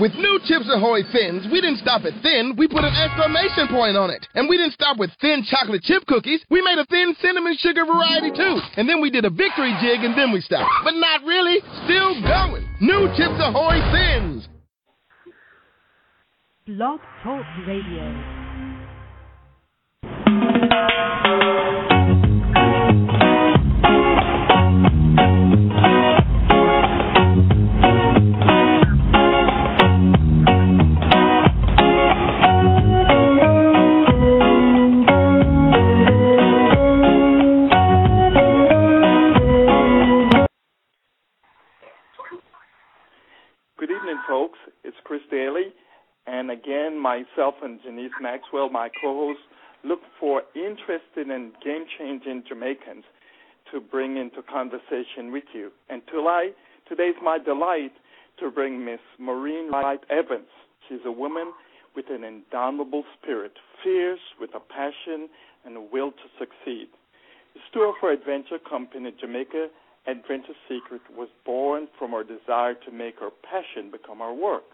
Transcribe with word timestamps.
With 0.00 0.14
new 0.14 0.38
Chips 0.46 0.70
Ahoy 0.70 1.02
Thins, 1.10 1.46
we 1.50 1.60
didn't 1.60 1.78
stop 1.78 2.04
at 2.04 2.12
thin, 2.22 2.54
we 2.56 2.68
put 2.68 2.84
an 2.84 2.94
exclamation 2.94 3.66
point 3.66 3.96
on 3.96 4.10
it. 4.10 4.24
And 4.34 4.48
we 4.48 4.56
didn't 4.56 4.74
stop 4.74 4.96
with 4.96 5.10
thin 5.20 5.42
chocolate 5.50 5.82
chip 5.82 6.06
cookies, 6.06 6.40
we 6.50 6.62
made 6.62 6.78
a 6.78 6.86
thin 6.86 7.16
cinnamon 7.20 7.56
sugar 7.58 7.84
variety 7.84 8.30
too. 8.30 8.60
And 8.76 8.88
then 8.88 9.00
we 9.00 9.10
did 9.10 9.24
a 9.24 9.30
victory 9.30 9.74
jig 9.82 10.04
and 10.04 10.16
then 10.16 10.30
we 10.30 10.40
stopped. 10.40 10.70
But 10.84 10.94
not 10.94 11.24
really, 11.24 11.58
still 11.84 12.14
going. 12.22 12.68
New 12.80 13.08
Chips 13.16 13.42
Ahoy 13.42 13.80
Thins. 13.90 14.46
Blog 16.64 17.00
Talk 17.24 17.44
Radio. 17.66 18.48
Daly. 45.38 45.72
And 46.26 46.50
again, 46.50 46.98
myself 46.98 47.54
and 47.62 47.78
Janice 47.82 48.12
Maxwell, 48.20 48.68
my 48.70 48.88
co 49.00 49.14
host, 49.14 49.40
look 49.84 50.00
for 50.18 50.42
interested 50.54 51.30
and 51.30 51.52
game 51.64 51.86
changing 51.98 52.42
Jamaicans 52.48 53.04
to 53.72 53.80
bring 53.80 54.16
into 54.16 54.42
conversation 54.42 55.30
with 55.30 55.44
you. 55.54 55.70
And 55.88 56.02
tonight, 56.12 56.54
today's 56.88 57.14
my 57.22 57.38
delight 57.38 57.92
to 58.40 58.50
bring 58.50 58.84
Miss 58.84 59.00
Maureen 59.18 59.70
Wright 59.70 60.00
Evans. 60.10 60.50
She's 60.88 61.04
a 61.06 61.12
woman 61.12 61.52
with 61.94 62.06
an 62.10 62.24
indomitable 62.24 63.04
spirit, 63.16 63.52
fierce 63.82 64.20
with 64.40 64.50
a 64.54 64.60
passion 64.60 65.28
and 65.64 65.76
a 65.76 65.80
will 65.80 66.10
to 66.10 66.26
succeed. 66.38 66.88
The 67.54 67.60
store 67.70 67.94
for 68.00 68.10
adventure 68.10 68.58
company 68.58 69.12
Jamaica 69.20 69.68
Adventure 70.06 70.56
Secret 70.68 71.02
was 71.16 71.28
born 71.44 71.88
from 71.98 72.14
our 72.14 72.24
desire 72.24 72.74
to 72.74 72.90
make 72.90 73.20
her 73.20 73.30
passion 73.42 73.90
become 73.90 74.20
our 74.20 74.34
work. 74.34 74.64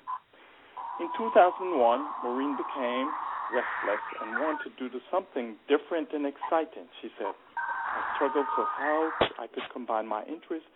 In 1.00 1.08
2001, 1.18 1.74
Maureen 2.22 2.56
became 2.56 3.10
restless 3.50 4.04
and 4.22 4.38
wanted 4.38 4.78
to 4.78 4.88
do 4.88 5.00
something 5.10 5.56
different 5.66 6.12
and 6.12 6.24
exciting, 6.24 6.86
she 7.02 7.08
said. 7.18 7.34
I 7.58 8.14
struggled 8.14 8.46
for 8.54 8.64
how 8.78 9.10
I 9.38 9.46
could 9.48 9.64
combine 9.72 10.06
my 10.06 10.22
interest 10.24 10.66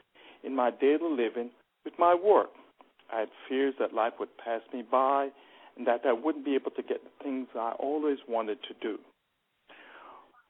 in 0.42 0.56
my 0.56 0.70
daily 0.70 1.14
living 1.14 1.50
with 1.84 1.94
my 1.98 2.14
work. 2.14 2.50
I 3.14 3.20
had 3.20 3.28
fears 3.48 3.74
that 3.78 3.94
life 3.94 4.14
would 4.18 4.36
pass 4.38 4.60
me 4.72 4.82
by 4.82 5.28
and 5.76 5.86
that 5.86 6.02
I 6.04 6.12
wouldn't 6.12 6.44
be 6.44 6.56
able 6.56 6.72
to 6.72 6.82
get 6.82 6.98
the 7.04 7.24
things 7.24 7.46
I 7.54 7.72
always 7.78 8.18
wanted 8.28 8.58
to 8.64 8.74
do. 8.82 8.98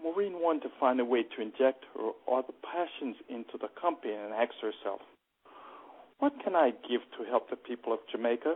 Maureen 0.02 0.40
wanted 0.40 0.62
to 0.62 0.70
find 0.80 0.98
a 0.98 1.04
way 1.04 1.24
to 1.24 1.42
inject 1.42 1.84
her 1.94 2.10
other 2.32 2.54
passions 2.64 3.16
into 3.28 3.58
the 3.60 3.68
company 3.80 4.14
and 4.14 4.32
asked 4.32 4.62
herself, 4.62 5.00
What 6.20 6.32
can 6.42 6.56
I 6.56 6.70
give 6.88 7.02
to 7.18 7.28
help 7.28 7.50
the 7.50 7.56
people 7.56 7.92
of 7.92 7.98
Jamaica? 8.10 8.54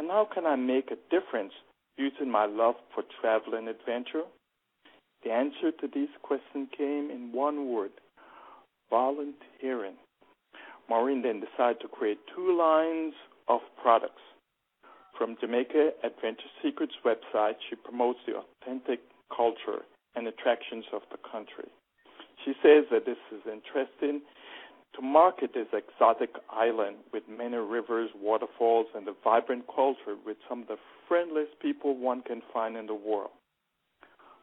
And 0.00 0.08
how 0.08 0.26
can 0.32 0.46
I 0.46 0.56
make 0.56 0.90
a 0.90 0.96
difference 1.14 1.52
using 1.98 2.30
my 2.30 2.46
love 2.46 2.76
for 2.94 3.04
travel 3.20 3.52
and 3.52 3.68
adventure? 3.68 4.22
The 5.22 5.30
answer 5.30 5.72
to 5.78 5.88
these 5.92 6.08
questions 6.22 6.70
came 6.74 7.10
in 7.10 7.32
one 7.34 7.68
word 7.68 7.90
volunteering. 8.88 9.96
Maureen 10.88 11.20
then 11.20 11.44
decided 11.44 11.82
to 11.82 11.88
create 11.88 12.18
two 12.34 12.56
lines 12.56 13.12
of 13.46 13.60
products. 13.82 14.22
From 15.18 15.36
Jamaica 15.38 15.90
Adventure 16.02 16.48
Secrets 16.64 16.94
website, 17.04 17.56
she 17.68 17.76
promotes 17.76 18.20
the 18.26 18.40
authentic 18.40 19.00
culture 19.28 19.84
and 20.16 20.26
attractions 20.26 20.86
of 20.94 21.02
the 21.12 21.18
country. 21.30 21.68
She 22.46 22.54
says 22.62 22.84
that 22.90 23.04
this 23.04 23.20
is 23.30 23.42
interesting 23.44 24.22
to 24.96 25.02
market 25.02 25.52
this 25.54 25.68
exotic 25.72 26.30
island 26.50 26.96
with 27.12 27.22
many 27.28 27.56
rivers, 27.56 28.10
waterfalls, 28.20 28.86
and 28.94 29.06
a 29.08 29.14
vibrant 29.22 29.64
culture 29.74 30.16
with 30.26 30.36
some 30.48 30.62
of 30.62 30.68
the 30.68 30.76
friendliest 31.08 31.58
people 31.60 31.96
one 31.96 32.22
can 32.22 32.42
find 32.52 32.76
in 32.76 32.86
the 32.86 32.94
world. 32.94 33.30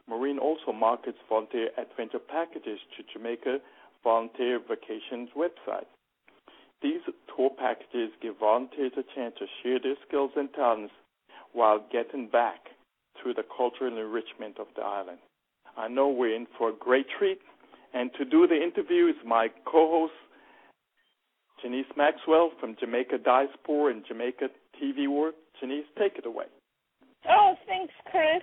Maureen 0.08 0.38
also 0.38 0.72
markets 0.72 1.18
volunteer 1.28 1.68
adventure 1.76 2.18
packages 2.18 2.78
to 2.96 3.04
Jamaica 3.12 3.58
Volunteer 4.02 4.58
Vacations 4.58 5.28
website. 5.36 5.86
These 6.80 7.00
tour 7.34 7.50
packages 7.58 8.10
give 8.22 8.38
volunteers 8.38 8.92
a 8.96 9.02
chance 9.14 9.34
to 9.38 9.46
share 9.62 9.78
their 9.80 9.96
skills 10.06 10.30
and 10.36 10.52
talents 10.54 10.94
while 11.52 11.84
getting 11.92 12.28
back 12.28 12.70
to 13.22 13.34
the 13.34 13.42
cultural 13.56 13.98
enrichment 13.98 14.58
of 14.58 14.68
the 14.76 14.82
island. 14.82 15.18
I 15.76 15.88
know 15.88 16.08
we're 16.08 16.34
in 16.34 16.46
for 16.56 16.70
a 16.70 16.72
great 16.72 17.06
treat, 17.18 17.40
and 17.92 18.10
to 18.14 18.24
do 18.24 18.46
the 18.46 18.62
interview 18.62 19.08
is 19.08 19.16
my 19.26 19.48
co-host 19.64 20.12
Janice 21.62 21.86
Maxwell 21.96 22.50
from 22.60 22.76
Jamaica 22.78 23.18
Diaspora 23.18 23.92
and 23.92 24.04
Jamaica 24.06 24.48
TV 24.80 25.08
World. 25.08 25.34
Janice, 25.60 25.86
take 25.98 26.16
it 26.16 26.26
away. 26.26 26.46
Oh, 27.28 27.54
thanks, 27.66 27.92
Chris. 28.10 28.42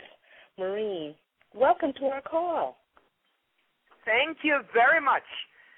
Maureen, 0.58 1.16
welcome 1.54 1.94
to 2.00 2.06
our 2.06 2.22
call. 2.22 2.78
Thank 4.06 4.40
you 4.44 4.60
very 4.74 5.02
much. 5.02 5.24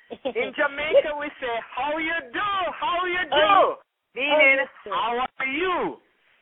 In 0.12 0.54
Jamaica, 0.56 1.12
we 1.20 1.28
say, 1.40 1.54
"How 1.76 1.98
you 1.98 2.14
do? 2.32 2.40
How 2.80 3.06
you 3.06 3.30
do?" 3.30 3.36
Oh, 3.36 3.76
Meaning, 4.16 4.66
oh, 4.88 4.90
"How 4.90 5.28
are 5.40 5.46
you?" 5.46 5.98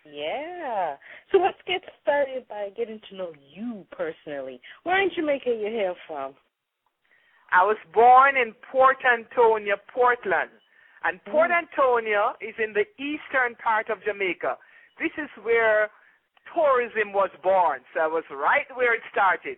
Yeah. 0.05 0.95
So 1.31 1.39
let's 1.39 1.57
get 1.65 1.81
started 2.01 2.47
by 2.47 2.69
getting 2.77 3.01
to 3.09 3.15
know 3.15 3.33
you 3.53 3.85
personally. 3.91 4.61
Where 4.83 5.01
in 5.01 5.09
Jamaica 5.15 5.49
you 5.49 5.67
hail 5.67 5.95
from? 6.07 6.35
I 7.51 7.63
was 7.63 7.77
born 7.93 8.37
in 8.37 8.53
Port 8.71 8.97
Antonio, 9.01 9.75
Portland, 9.93 10.51
and 11.05 11.23
Port 11.25 11.51
Mm. 11.51 11.63
Antonio 11.63 12.35
is 12.41 12.55
in 12.57 12.73
the 12.73 12.85
eastern 12.97 13.55
part 13.55 13.89
of 13.89 14.03
Jamaica. 14.03 14.57
This 14.99 15.11
is 15.17 15.29
where 15.43 15.89
tourism 16.53 17.13
was 17.13 17.29
born. 17.43 17.81
So 17.93 18.01
I 18.01 18.07
was 18.07 18.23
right 18.29 18.65
where 18.75 18.93
it 18.93 19.01
started. 19.11 19.57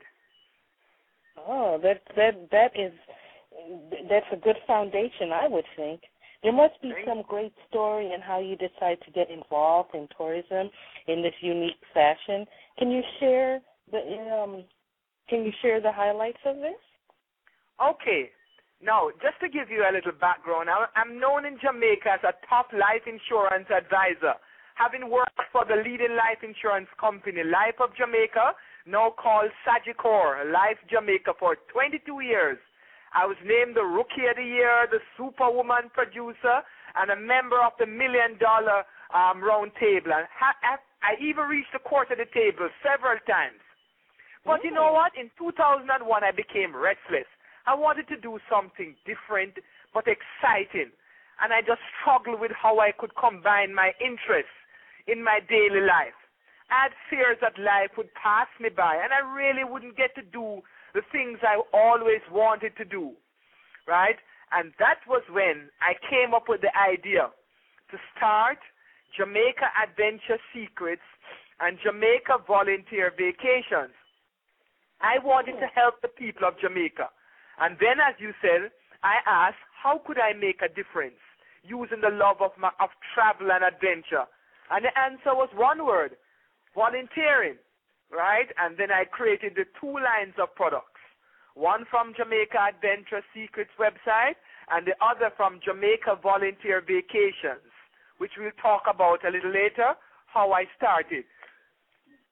Oh, 1.38 1.78
that 1.84 2.02
that 2.16 2.50
that 2.52 2.72
is 2.76 2.94
that's 4.10 4.26
a 4.32 4.38
good 4.38 4.58
foundation, 4.66 5.32
I 5.32 5.48
would 5.48 5.66
think. 5.76 6.02
There 6.44 6.54
must 6.54 6.80
be 6.82 6.94
some 7.06 7.24
great 7.28 7.54
story 7.68 8.14
in 8.14 8.22
how 8.22 8.40
you 8.40 8.56
decide 8.56 9.00
to 9.06 9.12
get 9.12 9.30
involved 9.30 9.96
in 9.96 10.08
tourism 10.16 10.70
in 11.08 11.22
this 11.22 11.34
unique 11.42 11.82
fashion. 11.94 12.46
Can 12.78 12.92
you 12.92 13.02
share 13.20 13.60
the 13.92 14.00
um 14.32 14.64
can 15.30 15.44
you 15.44 15.52
share 15.62 15.82
the 15.82 15.92
highlights 15.92 16.40
of 16.46 16.58
this? 16.58 16.82
Okay. 17.82 18.32
Now, 18.82 19.10
just 19.22 19.42
to 19.42 19.50
give 19.50 19.74
you 19.74 19.82
a 19.82 19.92
little 19.92 20.14
background, 20.14 20.70
I'm 20.70 21.20
known 21.20 21.46
in 21.46 21.58
Jamaica 21.58 22.22
as 22.22 22.24
a 22.24 22.38
top 22.46 22.70
life 22.74 23.10
insurance 23.10 23.66
advisor, 23.74 24.38
having 24.78 25.10
worked 25.10 25.42
for 25.52 25.66
the 25.66 25.82
leading 25.82 26.14
life 26.14 26.46
insurance 26.46 26.88
company, 27.02 27.42
Life 27.42 27.82
of 27.82 27.96
Jamaica, 27.98 28.54
now 28.86 29.10
called 29.18 29.50
Sagicor 29.66 30.46
Life 30.54 30.78
Jamaica, 30.90 31.34
for 31.40 31.58
22 31.74 32.22
years. 32.22 32.58
I 33.18 33.26
was 33.26 33.38
named 33.42 33.74
the 33.74 33.84
Rookie 33.84 34.30
of 34.30 34.38
the 34.38 34.46
Year, 34.46 34.86
the 34.92 35.02
Superwoman 35.18 35.90
Producer, 35.90 36.62
and 36.94 37.10
a 37.10 37.18
member 37.18 37.58
of 37.58 37.74
the 37.80 37.88
Million 37.90 38.38
Dollar 38.38 38.86
um, 39.10 39.42
Round 39.42 39.72
Table. 39.80 40.14
And 40.14 40.30
ha- 40.30 40.78
I 41.02 41.18
even 41.18 41.50
reached 41.50 41.74
the 41.74 41.82
court 41.82 42.12
of 42.12 42.22
the 42.22 42.30
table 42.30 42.70
several 42.86 43.18
times. 43.26 43.58
But 44.46 44.64
you 44.64 44.72
know 44.72 44.94
what? 44.94 45.12
In 45.20 45.30
2001, 45.36 45.90
I 46.24 46.32
became 46.32 46.72
restless. 46.72 47.28
I 47.68 47.76
wanted 47.76 48.08
to 48.08 48.18
do 48.18 48.40
something 48.50 48.96
different 49.04 49.60
but 49.94 50.08
exciting. 50.08 50.90
And 51.44 51.54
I 51.54 51.62
just 51.62 51.84
struggled 52.00 52.40
with 52.40 52.52
how 52.56 52.80
I 52.80 52.92
could 52.96 53.14
combine 53.20 53.76
my 53.76 53.92
interests 54.00 54.56
in 55.06 55.24
my 55.24 55.40
daily 55.48 55.84
life. 55.84 56.16
I 56.72 56.90
had 56.90 56.92
fears 57.12 57.38
that 57.44 57.60
life 57.60 57.92
would 57.96 58.10
pass 58.16 58.48
me 58.60 58.70
by 58.72 58.96
and 58.96 59.12
I 59.12 59.20
really 59.20 59.64
wouldn't 59.64 59.96
get 59.96 60.16
to 60.16 60.24
do 60.24 60.64
the 60.96 61.04
things 61.12 61.40
I 61.44 61.62
always 61.76 62.24
wanted 62.32 62.76
to 62.78 62.86
do. 62.86 63.12
Right? 63.88 64.18
And 64.56 64.72
that 64.80 65.04
was 65.08 65.24
when 65.30 65.68
I 65.84 65.94
came 66.10 66.34
up 66.34 66.48
with 66.48 66.62
the 66.64 66.72
idea 66.72 67.30
to 67.92 67.98
start 68.16 68.58
Jamaica 69.16 69.68
Adventure 69.76 70.40
Secrets 70.56 71.06
and 71.60 71.78
Jamaica 71.84 72.48
Volunteer 72.48 73.12
Vacations. 73.12 73.96
I 75.02 75.20
wanted 75.24 75.60
to 75.60 75.68
oh. 75.68 75.76
help 75.76 76.02
the 76.02 76.08
people 76.08 76.48
of 76.48 76.60
Jamaica. 76.60 77.10
And 77.60 77.78
then, 77.80 77.98
as 78.00 78.16
you 78.20 78.34
said, 78.42 78.72
I 79.04 79.18
asked, 79.26 79.62
how 79.72 80.02
could 80.06 80.20
I 80.20 80.34
make 80.34 80.62
a 80.62 80.70
difference 80.70 81.20
using 81.64 82.02
the 82.02 82.14
love 82.14 82.42
of, 82.42 82.52
my, 82.58 82.72
of 82.80 82.90
travel 83.14 83.52
and 83.52 83.64
adventure? 83.64 84.26
And 84.70 84.86
the 84.86 84.94
answer 84.98 85.34
was 85.34 85.50
one 85.56 85.86
word 85.86 86.18
volunteering, 86.76 87.58
right? 88.12 88.50
And 88.58 88.78
then 88.78 88.92
I 88.92 89.06
created 89.06 89.54
the 89.56 89.66
two 89.80 89.94
lines 89.94 90.36
of 90.42 90.54
products 90.56 90.94
one 91.56 91.86
from 91.90 92.14
Jamaica 92.14 92.70
Adventure 92.70 93.26
Secrets 93.34 93.74
website, 93.82 94.38
and 94.70 94.86
the 94.86 94.94
other 95.02 95.34
from 95.36 95.58
Jamaica 95.66 96.22
Volunteer 96.22 96.86
Vacations 96.86 97.66
which 98.18 98.32
we'll 98.38 98.54
talk 98.62 98.84
about 98.90 99.26
a 99.26 99.32
little 99.32 99.52
later, 99.52 99.94
how 100.28 100.52
I 100.52 100.66
started. 100.76 101.24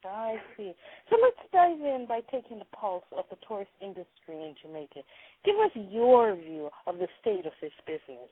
I 0.08 0.38
see. 0.58 0.74
So 1.10 1.18
let's 1.22 1.38
dive 1.52 1.80
in 1.80 2.06
by 2.08 2.22
taking 2.32 2.60
the 2.60 2.70
pulse 2.76 3.04
of 3.18 3.26
the 3.30 3.38
tourist 3.48 3.72
industry 3.82 4.06
in 4.30 4.56
Jamaica. 4.62 5.02
Give 5.44 5.56
us 5.58 5.72
your 5.74 6.36
view 6.36 6.70
of 6.88 6.98
the 6.98 7.08
state 7.22 7.46
of 7.46 7.54
this 7.62 7.74
business. 7.86 8.30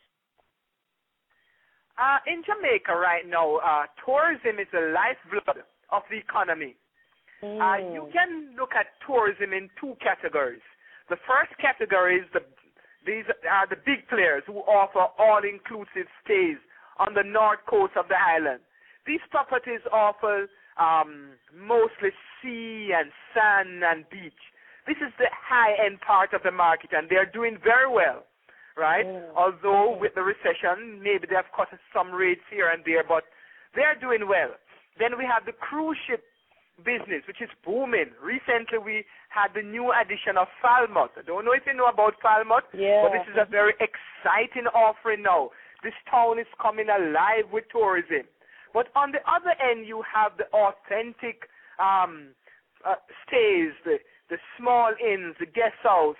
Uh, 1.97 2.17
in 2.25 2.41
Jamaica 2.41 2.93
right 2.95 3.27
now, 3.27 3.57
uh, 3.57 3.85
tourism 4.03 4.59
is 4.59 4.67
the 4.73 4.93
lifeblood 4.93 5.63
of 5.91 6.01
the 6.09 6.17
economy. 6.17 6.75
Mm. 7.43 7.61
Uh, 7.61 7.93
you 7.93 8.09
can 8.11 8.55
look 8.57 8.71
at 8.73 8.87
tourism 9.05 9.53
in 9.53 9.69
two 9.79 9.95
categories. 10.01 10.63
The 11.09 11.17
first 11.27 11.51
category 11.59 12.17
is 12.17 12.25
the 12.33 12.41
these 13.05 13.25
are 13.51 13.67
the 13.67 13.75
big 13.75 14.07
players 14.07 14.43
who 14.47 14.59
offer 14.63 15.11
all-inclusive 15.19 16.07
stays 16.23 16.55
on 16.99 17.13
the 17.13 17.23
north 17.23 17.59
coast 17.67 17.93
of 17.99 18.07
the 18.07 18.15
island. 18.15 18.61
These 19.05 19.19
properties 19.29 19.81
offer 19.91 20.47
um, 20.77 21.37
mostly 21.55 22.11
sea 22.41 22.91
and 22.95 23.11
sand 23.33 23.83
and 23.83 24.09
beach. 24.09 24.37
This 24.87 24.97
is 24.97 25.13
the 25.17 25.29
high-end 25.31 26.01
part 26.01 26.33
of 26.33 26.43
the 26.43 26.51
market, 26.51 26.91
and 26.91 27.07
they're 27.09 27.29
doing 27.29 27.57
very 27.63 27.87
well, 27.87 28.25
right? 28.75 29.05
Mm. 29.05 29.31
Although 29.35 29.95
with 29.95 30.15
the 30.15 30.21
recession, 30.23 30.99
maybe 31.01 31.27
they 31.29 31.35
have 31.35 31.51
cut 31.55 31.69
some 31.93 32.11
rates 32.11 32.43
here 32.51 32.67
and 32.69 32.83
there, 32.85 33.03
but 33.03 33.23
they're 33.75 33.95
doing 33.95 34.27
well. 34.27 34.51
Then 34.99 35.17
we 35.17 35.23
have 35.25 35.45
the 35.45 35.53
cruise 35.53 35.97
ship 36.05 36.23
business, 36.83 37.23
which 37.27 37.41
is 37.41 37.49
booming. 37.63 38.11
Recently, 38.21 38.77
we 38.77 39.05
had 39.29 39.53
the 39.55 39.61
new 39.61 39.93
addition 39.93 40.37
of 40.37 40.47
Falmouth. 40.61 41.15
I 41.17 41.21
don't 41.21 41.45
know 41.45 41.53
if 41.53 41.63
you 41.65 41.73
know 41.73 41.87
about 41.87 42.19
Falmouth, 42.21 42.65
Yeah. 42.73 43.01
but 43.03 43.13
this 43.13 43.27
is 43.29 43.37
a 43.37 43.45
very 43.45 43.73
exciting 43.79 44.67
offering 44.73 45.21
now. 45.21 45.51
This 45.83 45.93
town 46.09 46.39
is 46.39 46.47
coming 46.59 46.89
alive 46.89 47.51
with 47.51 47.69
tourism. 47.69 48.25
But 48.73 48.87
on 48.95 49.11
the 49.11 49.21
other 49.29 49.53
end, 49.61 49.85
you 49.85 50.03
have 50.03 50.33
the 50.37 50.49
authentic 50.49 51.49
um, 51.77 52.33
uh, 52.85 52.95
stays, 53.25 53.71
the, 53.85 53.97
the 54.29 54.37
small 54.57 54.91
inns, 54.99 55.35
the 55.39 55.45
guest 55.45 55.77
house, 55.83 56.19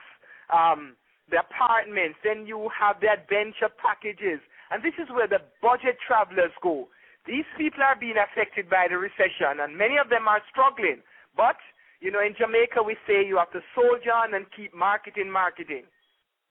um, 0.53 0.95
the 1.29 1.41
apartments. 1.41 2.19
Then 2.23 2.45
you 2.45 2.69
have 2.69 3.01
the 3.01 3.09
adventure 3.09 3.73
packages. 3.81 4.39
And 4.71 4.83
this 4.83 4.93
is 5.01 5.09
where 5.09 5.27
the 5.27 5.41
budget 5.61 5.97
travelers 6.05 6.53
go. 6.61 6.87
These 7.25 7.45
people 7.57 7.81
are 7.81 7.95
being 7.95 8.19
affected 8.19 8.69
by 8.69 8.87
the 8.89 8.97
recession, 8.97 9.63
and 9.63 9.77
many 9.77 9.97
of 9.97 10.09
them 10.09 10.27
are 10.27 10.41
struggling. 10.51 11.01
But, 11.35 11.55
you 12.01 12.11
know, 12.11 12.19
in 12.19 12.35
Jamaica, 12.37 12.83
we 12.83 12.97
say 13.07 13.25
you 13.25 13.37
have 13.37 13.51
to 13.51 13.61
soldier 13.73 14.11
on 14.11 14.33
and 14.33 14.45
keep 14.51 14.73
marketing, 14.75 15.31
marketing. 15.31 15.85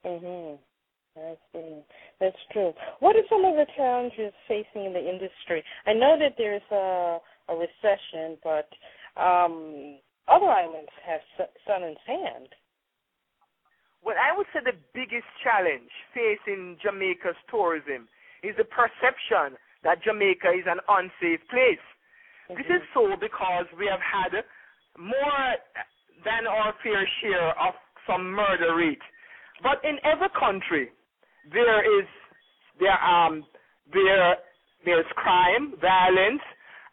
Mhm. 0.05 0.59
I 1.17 1.37
see. 1.53 1.83
That's 2.21 2.37
true. 2.53 2.73
What 3.01 3.17
are 3.17 3.23
some 3.29 3.45
of 3.45 3.55
the 3.55 3.67
challenges 3.77 4.33
facing 4.49 4.87
in 4.87 4.93
the 4.93 5.01
industry? 5.01 5.63
I 5.87 5.93
know 5.93 6.17
that 6.19 6.35
there's 6.39 6.63
a 6.71 7.19
a 7.49 7.55
recession, 7.55 8.39
but 8.43 8.69
um, 9.21 9.99
other 10.29 10.47
islands 10.47 10.91
have 11.05 11.21
sun 11.67 11.83
and 11.83 11.97
sand. 12.07 12.49
Well, 14.05 14.17
I 14.19 14.37
would 14.37 14.47
say 14.53 14.61
the 14.65 14.79
biggest 14.95 15.27
challenge 15.43 15.91
facing 16.15 16.77
Jamaica's 16.83 17.39
tourism 17.51 18.09
is 18.43 18.55
the 18.59 18.65
perception 18.65 19.59
that 19.85 20.03
Jamaica 20.03 20.51
is 20.51 20.67
an 20.67 20.79
unsafe 20.89 21.43
place. 21.51 21.87
This 22.51 22.67
is 22.67 22.83
so 22.93 23.15
because 23.19 23.67
we 23.79 23.87
have 23.87 24.03
had 24.03 24.43
more 24.99 25.47
than 26.25 26.47
our 26.47 26.75
fair 26.83 27.07
share 27.23 27.51
of 27.59 27.75
some 28.07 28.31
murder 28.31 28.75
rate. 28.77 29.03
But 29.63 29.79
in 29.87 29.99
every 30.05 30.29
country, 30.39 30.91
there 31.51 31.83
is 32.01 32.07
there 32.79 32.99
um 33.03 33.45
there 33.93 34.37
there's 34.85 35.07
crime, 35.15 35.75
violence, 35.81 36.43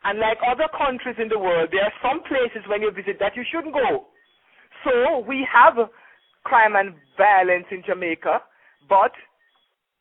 and 0.04 0.20
like 0.20 0.38
other 0.46 0.70
countries 0.78 1.16
in 1.20 1.28
the 1.28 1.40
world, 1.40 1.70
there 1.72 1.84
are 1.84 1.98
some 2.02 2.22
places 2.24 2.62
when 2.70 2.82
you 2.82 2.92
visit 2.92 3.18
that 3.20 3.36
you 3.36 3.44
shouldn't 3.52 3.74
go. 3.74 4.06
So 4.84 5.20
we 5.28 5.46
have 5.52 5.76
crime 6.44 6.76
and 6.76 6.94
violence 7.18 7.66
in 7.72 7.84
Jamaica, 7.86 8.42
but 8.88 9.12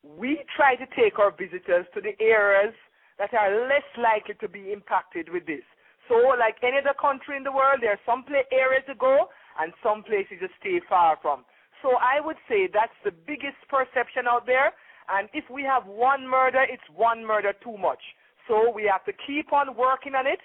we 0.05 0.45
try 0.55 0.77
to 0.77 0.87
take 0.95 1.19
our 1.19 1.33
visitors 1.33 1.87
to 1.95 2.01
the 2.01 2.15
areas 2.23 2.75
that 3.19 3.35
are 3.35 3.67
less 3.67 3.87
likely 3.99 4.35
to 4.41 4.49
be 4.49 4.73
impacted 4.73 5.29
with 5.29 5.47
this. 5.47 5.65
So, 6.07 6.15
like 6.39 6.57
any 6.63 6.79
other 6.79 6.97
country 6.99 7.37
in 7.37 7.43
the 7.45 7.53
world, 7.53 7.81
there 7.83 7.93
are 7.93 8.07
some 8.07 8.25
pla- 8.25 8.49
areas 8.53 8.85
to 8.89 8.95
go 8.95 9.29
and 9.61 9.73
some 9.83 10.03
places 10.05 10.41
to 10.41 10.49
stay 10.61 10.81
far 10.89 11.19
from. 11.21 11.45
So, 11.83 11.97
I 12.01 12.25
would 12.25 12.37
say 12.49 12.69
that's 12.73 12.97
the 13.05 13.13
biggest 13.13 13.59
perception 13.69 14.27
out 14.29 14.47
there. 14.47 14.73
And 15.09 15.29
if 15.33 15.45
we 15.51 15.63
have 15.63 15.87
one 15.87 16.27
murder, 16.29 16.65
it's 16.69 16.83
one 16.95 17.25
murder 17.25 17.53
too 17.63 17.77
much. 17.79 18.03
So, 18.47 18.71
we 18.71 18.89
have 18.91 19.05
to 19.05 19.13
keep 19.27 19.53
on 19.53 19.77
working 19.77 20.15
on 20.15 20.27
it. 20.27 20.41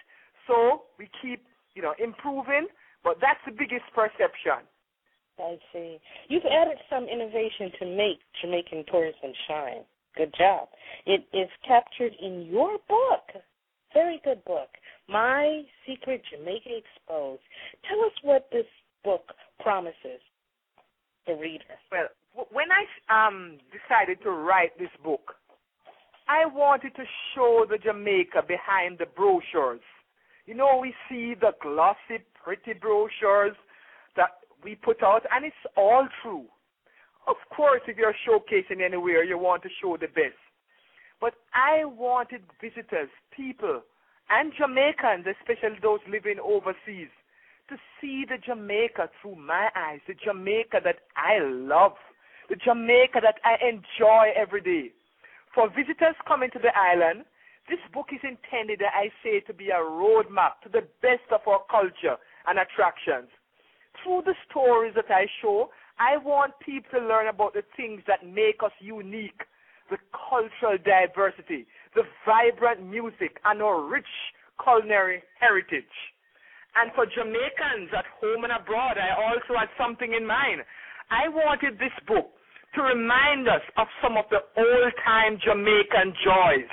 So, 0.47 0.83
we 0.99 1.09
keep, 1.21 1.43
you 1.75 1.81
know, 1.81 1.93
improving. 1.97 2.67
But 3.03 3.17
that's 3.19 3.39
the 3.45 3.51
biggest 3.51 3.85
perception. 3.93 4.63
I 5.39 5.57
see. 5.73 5.97
You've 6.29 6.45
added 6.45 6.77
some 6.89 7.05
innovation 7.05 7.71
to 7.79 7.85
make 7.85 8.19
Jamaican 8.41 8.85
tourism 8.89 9.33
shine. 9.47 9.83
Good 10.15 10.33
job. 10.37 10.67
It 11.05 11.25
is 11.33 11.49
captured 11.67 12.13
in 12.21 12.45
your 12.45 12.77
book. 12.87 13.41
Very 13.93 14.21
good 14.23 14.43
book. 14.45 14.69
My 15.09 15.63
Secret 15.87 16.21
Jamaica 16.31 16.69
Exposed. 16.69 17.41
Tell 17.89 17.99
us 18.05 18.13
what 18.21 18.47
this 18.51 18.65
book 19.03 19.33
promises 19.59 20.21
the 21.27 21.35
reader. 21.35 21.63
Well, 21.91 22.47
when 22.51 22.67
I 22.71 22.83
um 23.09 23.57
decided 23.71 24.21
to 24.23 24.31
write 24.31 24.77
this 24.77 24.89
book, 25.03 25.35
I 26.27 26.45
wanted 26.45 26.95
to 26.95 27.03
show 27.35 27.65
the 27.69 27.77
Jamaica 27.77 28.43
behind 28.47 28.99
the 28.99 29.05
brochures. 29.05 29.81
You 30.45 30.55
know, 30.55 30.79
we 30.81 30.93
see 31.09 31.35
the 31.39 31.53
glossy, 31.61 32.23
pretty 32.43 32.73
brochures 32.73 33.55
that 34.15 34.39
we 34.63 34.75
put 34.75 35.03
out, 35.03 35.23
and 35.31 35.45
it's 35.45 35.55
all 35.77 36.07
true. 36.21 36.45
Of 37.27 37.37
course, 37.55 37.81
if 37.87 37.97
you're 37.97 38.15
showcasing 38.27 38.83
anywhere, 38.83 39.23
you 39.23 39.37
want 39.37 39.63
to 39.63 39.69
show 39.81 39.95
the 39.95 40.07
best. 40.07 40.35
But 41.21 41.35
I 41.53 41.85
wanted 41.85 42.41
visitors, 42.59 43.09
people, 43.31 43.81
and 44.29 44.51
Jamaicans, 44.57 45.25
especially 45.39 45.79
those 45.81 45.99
living 46.09 46.37
overseas, 46.43 47.11
to 47.69 47.77
see 47.99 48.25
the 48.27 48.37
Jamaica 48.37 49.09
through 49.21 49.35
my 49.35 49.69
eyes, 49.75 49.99
the 50.07 50.13
Jamaica 50.13 50.79
that 50.83 50.99
I 51.15 51.39
love, 51.39 51.93
the 52.49 52.55
Jamaica 52.55 53.19
that 53.21 53.39
I 53.43 53.55
enjoy 53.65 54.31
every 54.35 54.61
day. 54.61 54.91
For 55.55 55.69
visitors 55.69 56.15
coming 56.27 56.49
to 56.51 56.59
the 56.59 56.75
island, 56.75 57.25
this 57.69 57.79
book 57.93 58.07
is 58.11 58.19
intended, 58.23 58.81
I 58.83 59.09
say, 59.23 59.39
to 59.41 59.53
be 59.53 59.69
a 59.69 59.79
roadmap 59.79 60.59
to 60.63 60.69
the 60.69 60.83
best 61.01 61.23
of 61.31 61.41
our 61.47 61.61
culture 61.71 62.17
and 62.47 62.59
attractions. 62.59 63.29
Through 64.03 64.23
the 64.25 64.35
stories 64.49 64.93
that 64.95 65.09
I 65.09 65.27
show, 65.41 65.69
I 65.99 66.17
want 66.17 66.53
people 66.59 66.99
to 66.99 67.05
learn 67.05 67.27
about 67.27 67.53
the 67.53 67.63
things 67.77 68.01
that 68.07 68.25
make 68.25 68.61
us 68.63 68.73
unique, 68.79 69.43
the 69.89 69.97
cultural 70.11 70.77
diversity, 70.83 71.67
the 71.95 72.03
vibrant 72.25 72.83
music, 72.83 73.39
and 73.45 73.61
our 73.61 73.81
rich 73.81 74.09
culinary 74.61 75.23
heritage. 75.39 75.85
And 76.75 76.91
for 76.95 77.05
Jamaicans 77.05 77.93
at 77.93 78.05
home 78.19 78.43
and 78.43 78.53
abroad, 78.53 78.97
I 78.97 79.13
also 79.13 79.53
had 79.57 79.69
something 79.77 80.13
in 80.13 80.25
mind. 80.25 80.65
I 81.11 81.29
wanted 81.29 81.77
this 81.77 81.93
book 82.07 82.33
to 82.75 82.81
remind 82.81 83.47
us 83.47 83.61
of 83.77 83.87
some 84.01 84.17
of 84.17 84.25
the 84.33 84.41
old 84.57 84.93
time 85.05 85.37
Jamaican 85.37 86.17
joys, 86.25 86.71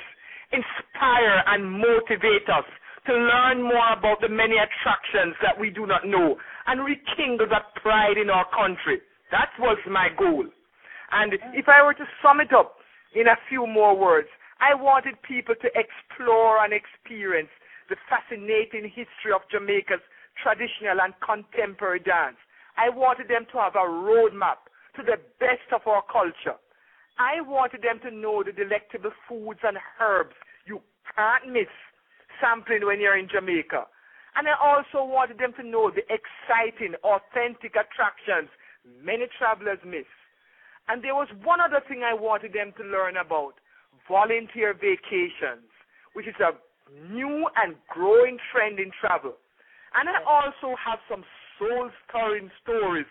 inspire 0.51 1.45
and 1.47 1.69
motivate 1.69 2.49
us 2.49 2.65
to 3.05 3.13
learn 3.13 3.61
more 3.61 3.93
about 3.93 4.21
the 4.21 4.29
many 4.29 4.57
attractions 4.57 5.35
that 5.41 5.57
we 5.57 5.69
do 5.69 5.85
not 5.85 6.05
know, 6.05 6.37
and 6.67 6.85
rekindle 6.85 7.47
that 7.49 7.73
pride 7.81 8.17
in 8.17 8.29
our 8.29 8.45
country. 8.49 9.01
That 9.31 9.49
was 9.59 9.77
my 9.89 10.09
goal. 10.17 10.45
And 11.11 11.33
if 11.53 11.67
I 11.67 11.83
were 11.83 11.93
to 11.93 12.05
sum 12.21 12.41
it 12.41 12.53
up 12.53 12.77
in 13.15 13.27
a 13.27 13.37
few 13.49 13.65
more 13.65 13.97
words, 13.97 14.27
I 14.59 14.75
wanted 14.75 15.21
people 15.23 15.55
to 15.55 15.69
explore 15.73 16.63
and 16.63 16.73
experience 16.73 17.49
the 17.91 17.99
fascinating 18.07 18.87
history 18.87 19.35
of 19.35 19.43
Jamaica's 19.51 19.99
traditional 20.39 21.03
and 21.03 21.11
contemporary 21.19 21.99
dance. 21.99 22.39
I 22.79 22.87
wanted 22.87 23.27
them 23.27 23.43
to 23.51 23.59
have 23.59 23.75
a 23.75 23.83
roadmap 23.83 24.63
to 24.95 25.03
the 25.03 25.19
best 25.43 25.67
of 25.75 25.83
our 25.85 26.01
culture. 26.07 26.55
I 27.19 27.43
wanted 27.43 27.83
them 27.83 27.99
to 28.07 28.09
know 28.15 28.43
the 28.47 28.55
delectable 28.55 29.11
foods 29.27 29.59
and 29.67 29.75
herbs 29.99 30.33
you 30.63 30.79
can't 31.13 31.51
miss 31.51 31.69
sampling 32.39 32.87
when 32.87 33.03
you're 33.03 33.19
in 33.19 33.27
Jamaica. 33.27 33.85
And 34.39 34.47
I 34.47 34.55
also 34.55 35.03
wanted 35.03 35.37
them 35.37 35.51
to 35.59 35.63
know 35.67 35.91
the 35.91 36.07
exciting, 36.07 36.95
authentic 37.03 37.75
attractions 37.75 38.47
many 39.03 39.27
travelers 39.37 39.83
miss. 39.85 40.07
And 40.87 41.03
there 41.03 41.13
was 41.13 41.27
one 41.43 41.59
other 41.59 41.83
thing 41.87 42.01
I 42.07 42.15
wanted 42.15 42.53
them 42.53 42.73
to 42.79 42.83
learn 42.87 43.17
about 43.17 43.59
volunteer 44.07 44.73
vacations, 44.73 45.67
which 46.13 46.25
is 46.25 46.39
a 46.39 46.55
new 47.11 47.47
and 47.57 47.75
growing 47.89 48.37
trend 48.51 48.79
in 48.79 48.91
travel. 48.99 49.33
And 49.93 50.09
I 50.09 50.23
also 50.23 50.75
have 50.83 50.99
some 51.09 51.23
soul 51.59 51.89
stirring 52.07 52.49
stories 52.63 53.05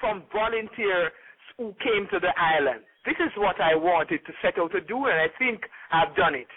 from 0.00 0.24
volunteers 0.32 1.12
who 1.56 1.74
came 1.82 2.08
to 2.12 2.18
the 2.18 2.32
island. 2.36 2.82
This 3.06 3.16
is 3.20 3.30
what 3.36 3.60
I 3.60 3.74
wanted 3.74 4.20
to 4.26 4.32
set 4.42 4.58
out 4.58 4.72
to 4.72 4.80
do, 4.80 5.06
and 5.06 5.20
I 5.20 5.28
think 5.38 5.60
I've 5.92 6.16
done 6.16 6.34
it. 6.34 6.48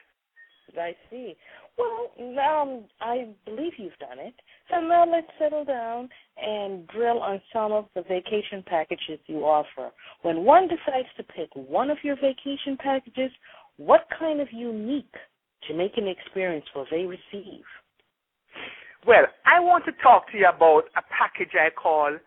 I 0.78 0.96
see. 1.10 1.36
Well, 1.78 2.12
um, 2.20 2.86
I 3.00 3.28
believe 3.46 3.74
you've 3.78 3.98
done 4.00 4.20
it. 4.20 4.34
So 4.70 4.82
now 4.82 5.06
let's 5.10 5.28
settle 5.38 5.64
down 5.64 6.10
and 6.38 6.88
drill 6.88 7.20
on 7.20 7.42
some 7.54 7.72
of 7.72 7.86
the 7.96 8.02
vacation 8.02 8.64
packages 8.66 9.20
you 9.28 9.46
offer. 9.46 9.92
When 10.24 10.44
one 10.44 10.68
decides 10.68 11.08
to 11.18 11.24
pick 11.24 11.50
one 11.54 11.90
of 11.90 11.98
your 12.04 12.16
vacation 12.16 12.78
packages, 12.78 13.32
what 13.78 14.08
kind 14.18 14.42
of 14.42 14.48
unique 14.52 15.14
Jamaican 15.66 16.08
experience 16.08 16.66
will 16.76 16.86
they 16.92 17.06
receive? 17.06 17.64
Well, 19.06 19.26
I 19.46 19.60
want 19.60 19.86
to 19.86 19.92
talk 20.04 20.30
to 20.32 20.38
you 20.38 20.48
about 20.48 20.84
a 20.98 21.02
package 21.08 21.56
I 21.56 21.70
call 21.70 22.18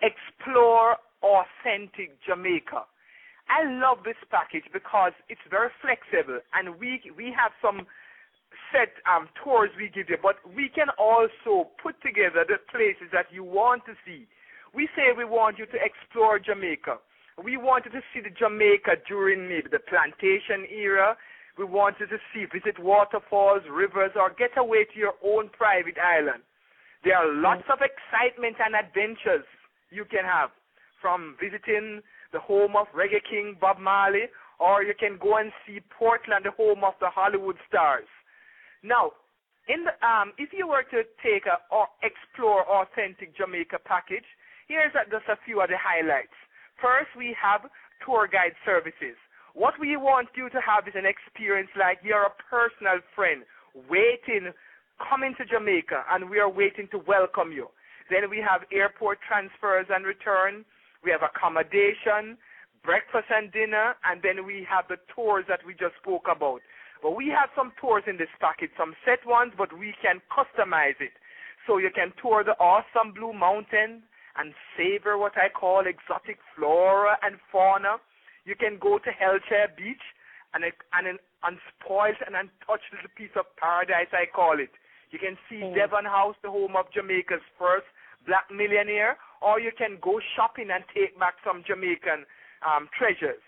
Explore 0.00 0.96
Authentic 1.22 2.16
Jamaica. 2.26 2.88
I 3.50 3.66
love 3.66 3.98
this 4.04 4.16
package 4.30 4.64
because 4.72 5.12
it's 5.28 5.40
very 5.50 5.68
flexible 5.82 6.40
and 6.54 6.78
we 6.78 7.02
we 7.16 7.34
have 7.36 7.52
some 7.60 7.86
set 8.72 8.94
um, 9.10 9.28
tours 9.42 9.70
we 9.76 9.90
give 9.90 10.08
you, 10.08 10.16
but 10.22 10.36
we 10.54 10.70
can 10.70 10.86
also 10.98 11.70
put 11.82 12.00
together 12.02 12.46
the 12.46 12.58
places 12.70 13.10
that 13.12 13.26
you 13.30 13.42
want 13.42 13.84
to 13.86 13.94
see. 14.06 14.26
We 14.74 14.88
say 14.94 15.10
we 15.16 15.24
want 15.24 15.58
you 15.58 15.66
to 15.66 15.78
explore 15.82 16.38
Jamaica. 16.38 16.98
We 17.42 17.56
want 17.56 17.86
you 17.86 17.90
to 17.92 18.02
see 18.14 18.20
the 18.20 18.30
Jamaica 18.30 19.02
during 19.08 19.48
maybe 19.48 19.68
the 19.70 19.82
plantation 19.82 20.66
era. 20.70 21.16
We 21.60 21.66
want 21.66 22.00
you 22.00 22.06
to 22.06 22.16
see, 22.32 22.46
visit 22.48 22.80
waterfalls, 22.80 23.60
rivers, 23.70 24.12
or 24.16 24.32
get 24.32 24.56
away 24.56 24.86
to 24.88 24.96
your 24.98 25.12
own 25.22 25.50
private 25.52 26.00
island. 26.00 26.40
There 27.04 27.14
are 27.14 27.28
lots 27.30 27.68
of 27.68 27.84
excitement 27.84 28.56
and 28.64 28.72
adventures 28.72 29.44
you 29.90 30.06
can 30.08 30.24
have 30.24 30.48
from 31.02 31.36
visiting 31.36 32.00
the 32.32 32.40
home 32.40 32.76
of 32.80 32.86
reggae 32.96 33.20
king 33.28 33.60
Bob 33.60 33.78
Marley, 33.78 34.32
or 34.58 34.82
you 34.82 34.94
can 34.98 35.18
go 35.20 35.36
and 35.36 35.52
see 35.66 35.80
Portland, 35.92 36.46
the 36.48 36.56
home 36.56 36.80
of 36.82 36.94
the 36.98 37.12
Hollywood 37.12 37.56
stars. 37.68 38.08
Now, 38.82 39.12
in 39.68 39.84
the, 39.84 39.92
um, 40.00 40.32
if 40.38 40.56
you 40.56 40.66
were 40.66 40.88
to 40.88 41.04
take 41.20 41.44
a 41.44 41.60
or 41.68 41.88
explore 42.00 42.64
authentic 42.64 43.36
Jamaica 43.36 43.84
package, 43.84 44.24
here's 44.66 44.96
just 45.12 45.28
a 45.28 45.36
few 45.44 45.60
of 45.60 45.68
the 45.68 45.76
highlights. 45.76 46.32
First, 46.80 47.12
we 47.18 47.36
have 47.36 47.68
tour 48.00 48.24
guide 48.32 48.56
services. 48.64 49.20
What 49.54 49.74
we 49.80 49.96
want 49.96 50.28
you 50.36 50.48
to 50.50 50.60
have 50.60 50.86
is 50.86 50.94
an 50.94 51.06
experience 51.06 51.70
like 51.78 51.98
you're 52.02 52.26
a 52.26 52.36
personal 52.48 53.02
friend 53.14 53.42
waiting, 53.90 54.52
coming 54.98 55.34
to 55.38 55.44
Jamaica, 55.44 56.04
and 56.10 56.30
we 56.30 56.38
are 56.38 56.50
waiting 56.50 56.88
to 56.92 56.98
welcome 57.06 57.52
you. 57.52 57.68
Then 58.10 58.28
we 58.30 58.38
have 58.38 58.62
airport 58.72 59.18
transfers 59.26 59.86
and 59.90 60.04
return. 60.04 60.64
We 61.02 61.10
have 61.10 61.22
accommodation, 61.22 62.36
breakfast 62.84 63.30
and 63.30 63.50
dinner, 63.50 63.94
and 64.04 64.22
then 64.22 64.46
we 64.46 64.66
have 64.68 64.86
the 64.88 64.98
tours 65.14 65.44
that 65.48 65.60
we 65.66 65.72
just 65.74 65.96
spoke 66.02 66.26
about. 66.30 66.60
But 67.02 67.16
we 67.16 67.28
have 67.28 67.48
some 67.56 67.72
tours 67.80 68.04
in 68.06 68.18
this 68.18 68.30
package, 68.40 68.70
some 68.76 68.94
set 69.04 69.24
ones, 69.26 69.52
but 69.56 69.72
we 69.76 69.94
can 70.02 70.20
customize 70.28 71.00
it. 71.00 71.16
So 71.66 71.78
you 71.78 71.90
can 71.94 72.12
tour 72.20 72.44
the 72.44 72.58
awesome 72.60 73.12
Blue 73.14 73.32
Mountain 73.32 74.02
and 74.36 74.54
savor 74.76 75.16
what 75.18 75.32
I 75.36 75.48
call 75.48 75.84
exotic 75.86 76.38
flora 76.54 77.16
and 77.22 77.36
fauna. 77.50 77.98
You 78.44 78.56
can 78.56 78.78
go 78.80 78.98
to 78.98 79.10
Hellshire 79.10 79.72
Beach 79.76 80.02
and, 80.54 80.64
and 80.64 81.06
an 81.06 81.18
unspoiled 81.44 82.20
and 82.26 82.36
untouched 82.36 82.90
little 82.92 83.12
piece 83.16 83.34
of 83.36 83.46
paradise, 83.56 84.10
I 84.12 84.26
call 84.26 84.58
it. 84.58 84.72
You 85.10 85.18
can 85.18 85.36
see 85.48 85.62
mm. 85.62 85.74
Devon 85.74 86.04
House, 86.04 86.36
the 86.42 86.50
home 86.50 86.76
of 86.76 86.86
Jamaica's 86.94 87.44
first 87.58 87.86
black 88.26 88.46
millionaire, 88.52 89.16
or 89.40 89.58
you 89.58 89.72
can 89.76 89.98
go 90.02 90.20
shopping 90.36 90.68
and 90.70 90.84
take 90.94 91.18
back 91.18 91.34
some 91.44 91.64
Jamaican 91.66 92.28
um, 92.62 92.88
treasures. 92.96 93.40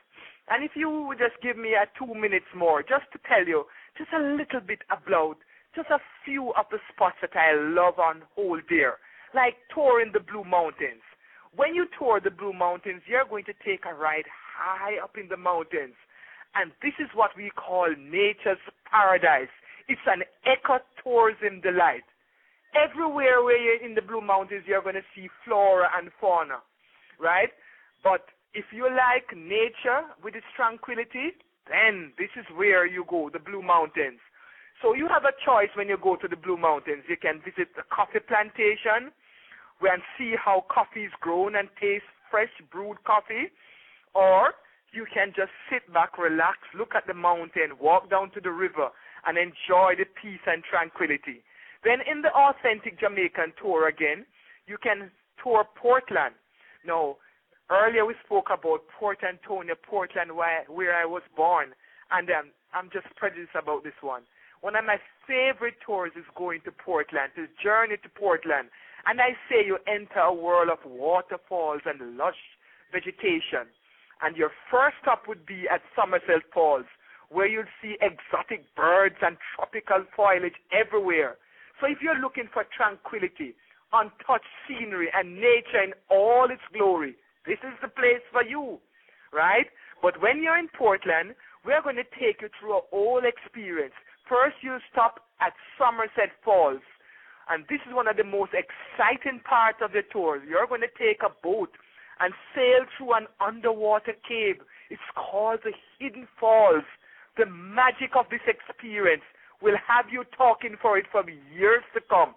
And 0.48 0.64
if 0.64 0.72
you 0.74 0.90
would 1.06 1.18
just 1.18 1.38
give 1.42 1.56
me 1.56 1.74
a 1.78 1.86
two 1.94 2.14
minutes 2.14 2.50
more, 2.56 2.82
just 2.82 3.06
to 3.12 3.18
tell 3.28 3.46
you 3.46 3.64
just 3.96 4.10
a 4.10 4.22
little 4.22 4.60
bit 4.64 4.80
about 4.90 5.36
just 5.76 5.88
a 5.90 6.00
few 6.24 6.52
of 6.58 6.66
the 6.70 6.78
spots 6.92 7.16
that 7.22 7.36
I 7.36 7.54
love 7.54 7.98
on 7.98 8.22
Whole 8.34 8.60
Deer, 8.68 8.96
like 9.34 9.56
touring 9.72 10.10
the 10.12 10.20
Blue 10.20 10.44
Mountains. 10.44 11.04
When 11.54 11.74
you 11.74 11.86
tour 11.98 12.20
the 12.20 12.30
Blue 12.30 12.52
Mountains, 12.52 13.02
you're 13.06 13.28
going 13.28 13.44
to 13.44 13.54
take 13.64 13.84
a 13.84 13.94
ride 13.94 14.24
high 14.62 15.02
up 15.02 15.18
in 15.18 15.28
the 15.28 15.36
mountains. 15.36 15.98
And 16.54 16.70
this 16.82 16.94
is 17.00 17.08
what 17.14 17.30
we 17.36 17.50
call 17.50 17.88
nature's 17.98 18.60
paradise. 18.86 19.50
It's 19.88 20.06
an 20.06 20.22
ecotourism 20.46 21.62
delight. 21.62 22.06
Everywhere 22.72 23.42
where 23.42 23.58
you're 23.58 23.84
in 23.84 23.94
the 23.94 24.02
Blue 24.02 24.20
Mountains, 24.20 24.64
you're 24.66 24.82
going 24.82 24.96
to 24.96 25.10
see 25.14 25.28
flora 25.44 25.88
and 25.96 26.08
fauna, 26.20 26.64
right? 27.20 27.50
But 28.04 28.24
if 28.54 28.64
you 28.72 28.88
like 28.88 29.28
nature 29.36 30.08
with 30.22 30.34
its 30.34 30.46
tranquility, 30.56 31.36
then 31.68 32.12
this 32.18 32.30
is 32.36 32.46
where 32.56 32.86
you 32.86 33.04
go, 33.08 33.30
the 33.32 33.38
Blue 33.38 33.62
Mountains. 33.62 34.20
So 34.80 34.94
you 34.94 35.06
have 35.08 35.24
a 35.24 35.36
choice 35.44 35.70
when 35.76 35.88
you 35.88 35.96
go 35.96 36.16
to 36.16 36.28
the 36.28 36.36
Blue 36.36 36.56
Mountains. 36.56 37.04
You 37.08 37.16
can 37.16 37.40
visit 37.44 37.70
the 37.76 37.84
coffee 37.88 38.20
plantation 38.20 39.12
and 39.82 40.02
see 40.18 40.34
how 40.36 40.64
coffee 40.68 41.04
is 41.04 41.12
grown 41.20 41.56
and 41.56 41.68
taste 41.80 42.08
fresh 42.30 42.52
brewed 42.70 43.02
coffee. 43.04 43.52
Or 44.14 44.54
you 44.92 45.06
can 45.12 45.32
just 45.34 45.52
sit 45.70 45.90
back, 45.92 46.18
relax, 46.18 46.58
look 46.76 46.94
at 46.94 47.06
the 47.06 47.14
mountain, 47.14 47.78
walk 47.80 48.10
down 48.10 48.30
to 48.32 48.40
the 48.40 48.50
river, 48.50 48.88
and 49.26 49.38
enjoy 49.38 49.94
the 49.96 50.04
peace 50.20 50.42
and 50.46 50.62
tranquility. 50.64 51.42
Then 51.84 51.98
in 52.10 52.22
the 52.22 52.30
authentic 52.30 53.00
Jamaican 53.00 53.54
tour 53.60 53.88
again, 53.88 54.26
you 54.66 54.76
can 54.82 55.10
tour 55.42 55.64
Portland. 55.76 56.34
Now, 56.86 57.16
Earlier 57.72 58.04
we 58.04 58.14
spoke 58.24 58.52
about 58.52 58.84
Port 58.98 59.24
Antonio, 59.24 59.74
Portland, 59.80 60.36
where, 60.36 60.92
I 60.92 61.06
was 61.06 61.22
born, 61.34 61.72
and 62.10 62.28
um, 62.28 62.52
I'm 62.74 62.90
just 62.92 63.08
prejudiced 63.16 63.56
about 63.56 63.82
this 63.82 63.96
one. 64.02 64.22
One 64.60 64.76
of 64.76 64.84
my 64.84 64.98
favorite 65.26 65.80
tours 65.80 66.12
is 66.14 66.28
going 66.36 66.60
to 66.68 66.72
Portland, 66.72 67.32
to 67.36 67.48
journey 67.64 67.96
to 67.96 68.08
Portland. 68.12 68.68
And 69.06 69.20
I 69.20 69.32
say 69.48 69.64
you 69.64 69.78
enter 69.88 70.20
a 70.20 70.34
world 70.34 70.68
of 70.68 70.84
waterfalls 70.84 71.80
and 71.86 72.18
lush 72.18 72.38
vegetation. 72.92 73.72
And 74.22 74.36
your 74.36 74.50
first 74.70 74.96
stop 75.02 75.26
would 75.26 75.44
be 75.44 75.66
at 75.68 75.82
Somerset 75.96 76.42
Falls, 76.54 76.86
where 77.28 77.46
you'll 77.46 77.64
see 77.82 77.96
exotic 78.00 78.64
birds 78.76 79.16
and 79.20 79.36
tropical 79.56 80.04
foliage 80.14 80.54
everywhere. 80.70 81.36
So 81.80 81.86
if 81.88 81.98
you're 82.00 82.20
looking 82.20 82.48
for 82.52 82.64
tranquility, 82.76 83.54
untouched 83.92 84.46
scenery, 84.68 85.08
and 85.12 85.36
nature 85.36 85.82
in 85.82 85.92
all 86.08 86.48
its 86.50 86.62
glory, 86.72 87.16
this 87.46 87.58
is 87.64 87.74
the 87.82 87.88
place 87.88 88.22
for 88.30 88.44
you, 88.44 88.78
right? 89.32 89.66
But 90.00 90.22
when 90.22 90.42
you're 90.42 90.58
in 90.58 90.68
Portland, 90.68 91.34
we're 91.64 91.82
going 91.82 91.96
to 91.96 92.06
take 92.18 92.42
you 92.42 92.48
through 92.58 92.78
a 92.78 92.86
whole 92.90 93.22
experience. 93.24 93.94
First, 94.28 94.56
you'll 94.62 94.84
stop 94.90 95.26
at 95.40 95.52
Somerset 95.78 96.30
Falls. 96.44 96.82
And 97.50 97.64
this 97.68 97.80
is 97.88 97.94
one 97.94 98.06
of 98.06 98.16
the 98.16 98.24
most 98.24 98.52
exciting 98.54 99.40
parts 99.42 99.78
of 99.82 99.92
the 99.92 100.02
tour. 100.12 100.42
You're 100.42 100.66
going 100.66 100.82
to 100.82 100.94
take 100.98 101.22
a 101.26 101.34
boat 101.42 101.70
and 102.22 102.32
sail 102.54 102.86
through 102.96 103.14
an 103.18 103.26
underwater 103.42 104.14
cave. 104.22 104.62
It's 104.90 105.10
called 105.18 105.58
the 105.64 105.74
Hidden 105.98 106.28
Falls. 106.38 106.86
The 107.36 107.46
magic 107.46 108.14
of 108.14 108.26
this 108.30 108.46
experience 108.46 109.26
will 109.60 109.74
have 109.82 110.06
you 110.06 110.22
talking 110.36 110.76
for 110.80 110.98
it 110.98 111.06
for 111.10 111.24
years 111.28 111.82
to 111.94 112.00
come. 112.08 112.34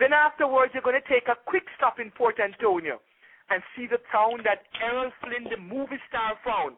Then 0.00 0.10
afterwards, 0.12 0.74
you're 0.74 0.82
going 0.82 0.98
to 0.98 1.08
take 1.08 1.30
a 1.30 1.38
quick 1.46 1.62
stop 1.78 2.00
in 2.02 2.10
Port 2.10 2.42
Antonio 2.42 2.98
and 3.50 3.62
see 3.76 3.86
the 3.86 4.02
town 4.10 4.42
that 4.42 4.66
Errol 4.82 5.12
Flynn, 5.22 5.46
the 5.46 5.60
movie 5.62 6.02
star, 6.08 6.34
found. 6.42 6.74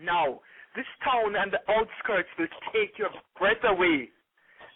Now, 0.00 0.40
this 0.74 0.88
town 1.04 1.36
and 1.36 1.52
the 1.52 1.60
outskirts 1.68 2.32
will 2.38 2.50
take 2.72 2.96
your 2.96 3.10
breath 3.38 3.60
away. 3.68 4.08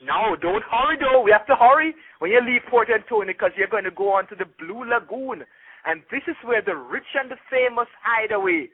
Now, 0.05 0.37
don't 0.37 0.63
hurry 0.63 0.99
though. 1.01 1.23
We 1.23 1.33
have 1.33 1.47
to 1.47 1.57
hurry 1.57 1.95
when 2.19 2.31
you 2.31 2.41
leave 2.45 2.63
Port 2.71 2.89
Antonio 2.93 3.27
because 3.33 3.51
you're 3.57 3.73
going 3.73 3.89
to 3.89 3.91
go 3.91 4.13
on 4.13 4.29
to 4.29 4.37
the 4.37 4.47
Blue 4.59 4.85
Lagoon. 4.85 5.43
And 5.89 6.03
this 6.13 6.21
is 6.29 6.37
where 6.45 6.61
the 6.61 6.77
rich 6.77 7.17
and 7.17 7.31
the 7.31 7.41
famous 7.49 7.89
hide 8.05 8.31
away. 8.31 8.69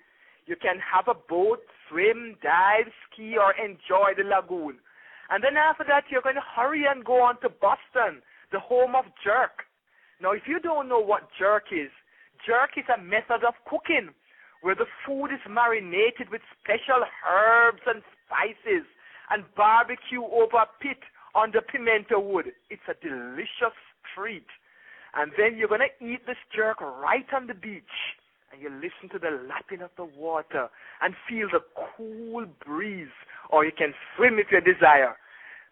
You 0.47 0.57
can 0.57 0.83
have 0.83 1.07
a 1.07 1.15
boat, 1.15 1.63
swim, 1.89 2.35
dive, 2.43 2.91
ski, 3.07 3.39
or 3.39 3.55
enjoy 3.55 4.19
the 4.19 4.27
lagoon. 4.27 4.83
And 5.31 5.39
then 5.39 5.57
after 5.57 5.85
that, 5.87 6.11
you're 6.11 6.27
going 6.27 6.35
to 6.35 6.43
hurry 6.57 6.85
and 6.91 7.05
go 7.05 7.23
on 7.23 7.41
to 7.43 7.49
Boston, 7.49 8.19
the 8.51 8.59
home 8.59 8.97
of 8.99 9.05
jerk. 9.23 9.63
Now, 10.21 10.33
if 10.33 10.43
you 10.49 10.59
don't 10.59 10.89
know 10.89 10.99
what 10.99 11.31
jerk 11.39 11.71
is, 11.71 11.95
jerk 12.45 12.75
is 12.77 12.85
a 12.91 13.01
method 13.01 13.47
of 13.47 13.55
cooking 13.71 14.11
where 14.63 14.75
the 14.75 14.91
food 15.07 15.31
is 15.31 15.41
marinated 15.49 16.35
with 16.35 16.43
special 16.59 17.07
herbs 17.31 17.83
and 17.87 18.03
spices 18.27 18.91
and 19.31 19.45
barbecue 19.55 20.25
over 20.25 20.67
a 20.67 20.69
pit 20.83 20.99
under 21.39 21.61
pimento 21.61 22.19
wood. 22.19 22.51
It's 22.71 22.89
a 22.91 22.99
delicious 22.99 23.79
treat. 24.15 24.51
And 25.17 25.33
then 25.37 25.57
you're 25.57 25.69
going 25.69 25.87
to 25.89 26.05
eat 26.05 26.27
this 26.27 26.37
jerk 26.55 26.81
right 26.81 27.27
on 27.35 27.47
the 27.47 27.55
beach. 27.55 27.83
And 28.53 28.61
you 28.61 28.69
listen 28.71 29.09
to 29.13 29.19
the 29.19 29.47
lapping 29.49 29.83
of 29.83 29.91
the 29.97 30.05
water 30.05 30.69
and 31.03 31.15
feel 31.29 31.49
the 31.51 31.61
cool 31.97 32.47
breeze. 32.65 33.15
Or 33.51 33.65
you 33.65 33.73
can 33.77 33.95
swim 34.17 34.39
if 34.39 34.47
you 34.51 34.61
desire. 34.61 35.17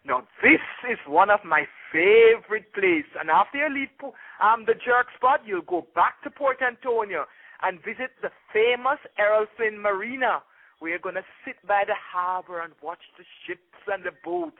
Now, 0.05 0.27
this 0.41 0.61
is 0.91 0.97
one 1.07 1.29
of 1.29 1.39
my 1.45 1.63
favorite 1.91 2.73
places. 2.73 3.11
And 3.19 3.29
after 3.29 3.57
you 3.57 3.73
leave 3.73 3.89
um, 4.41 4.65
the 4.65 4.73
jerk 4.73 5.07
spot, 5.15 5.41
you'll 5.45 5.61
go 5.61 5.87
back 5.95 6.21
to 6.23 6.29
Port 6.29 6.57
Antonio 6.61 7.25
and 7.63 7.79
visit 7.79 8.11
the 8.21 8.29
famous 8.51 8.99
Errol 9.17 9.45
Flynn 9.55 9.79
Marina, 9.79 10.43
we're 10.81 10.99
going 10.99 11.15
to 11.15 11.23
sit 11.45 11.55
by 11.65 11.83
the 11.87 11.95
harbor 11.95 12.61
and 12.61 12.73
watch 12.83 12.99
the 13.17 13.23
ships 13.47 13.87
and 13.87 14.03
the 14.03 14.11
boats. 14.23 14.59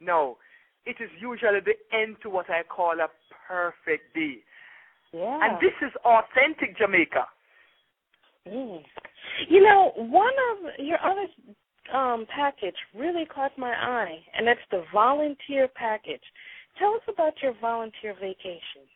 No, 0.00 0.38
it 0.86 0.96
is 1.00 1.10
usually 1.20 1.58
the 1.58 1.74
end 1.92 2.16
to 2.22 2.30
what 2.30 2.48
I 2.48 2.62
call 2.62 2.94
a 3.00 3.10
perfect 3.46 4.14
day. 4.14 4.38
Yeah. 5.12 5.38
And 5.42 5.56
this 5.60 5.74
is 5.82 5.92
authentic 6.04 6.76
Jamaica. 6.78 7.26
Mm. 8.48 8.82
You 9.48 9.62
know, 9.62 9.92
one 9.96 10.32
of 10.52 10.84
your 10.84 10.98
other 11.04 11.26
um, 11.96 12.26
package 12.34 12.74
really 12.94 13.26
caught 13.26 13.56
my 13.58 13.72
eye, 13.72 14.18
and 14.36 14.46
that's 14.46 14.60
the 14.70 14.84
volunteer 14.92 15.68
package. 15.68 16.22
Tell 16.78 16.94
us 16.94 17.02
about 17.08 17.34
your 17.42 17.54
volunteer 17.60 18.14
vacation. 18.14 18.88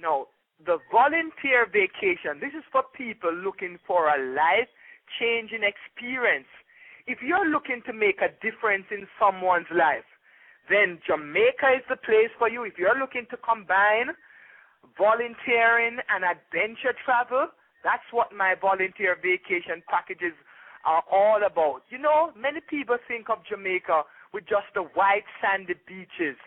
No, 0.00 0.28
the 0.64 0.78
volunteer 0.90 1.66
vacation, 1.66 2.40
this 2.40 2.52
is 2.56 2.64
for 2.72 2.82
people 2.96 3.32
looking 3.32 3.78
for 3.86 4.08
a 4.08 4.34
life 4.34 4.68
changing 5.20 5.62
experience. 5.62 6.48
If 7.06 7.18
you're 7.22 7.48
looking 7.48 7.82
to 7.86 7.92
make 7.92 8.20
a 8.20 8.32
difference 8.42 8.86
in 8.90 9.06
someone's 9.20 9.70
life, 9.70 10.04
then 10.68 10.98
Jamaica 11.06 11.78
is 11.78 11.84
the 11.88 11.96
place 11.96 12.30
for 12.38 12.48
you. 12.48 12.64
If 12.64 12.78
you're 12.78 12.98
looking 12.98 13.26
to 13.30 13.36
combine 13.36 14.14
volunteering 14.98 15.98
and 16.08 16.24
adventure 16.24 16.94
travel, 17.04 17.48
that's 17.84 18.06
what 18.10 18.34
my 18.34 18.54
volunteer 18.58 19.16
vacation 19.16 19.82
packages 19.88 20.34
are 20.84 21.02
all 21.10 21.42
about. 21.44 21.82
You 21.90 21.98
know, 21.98 22.30
many 22.38 22.60
people 22.60 22.96
think 23.06 23.28
of 23.30 23.38
Jamaica 23.48 24.02
with 24.32 24.44
just 24.46 24.66
the 24.74 24.82
white 24.94 25.26
sandy 25.42 25.74
beaches, 25.86 26.38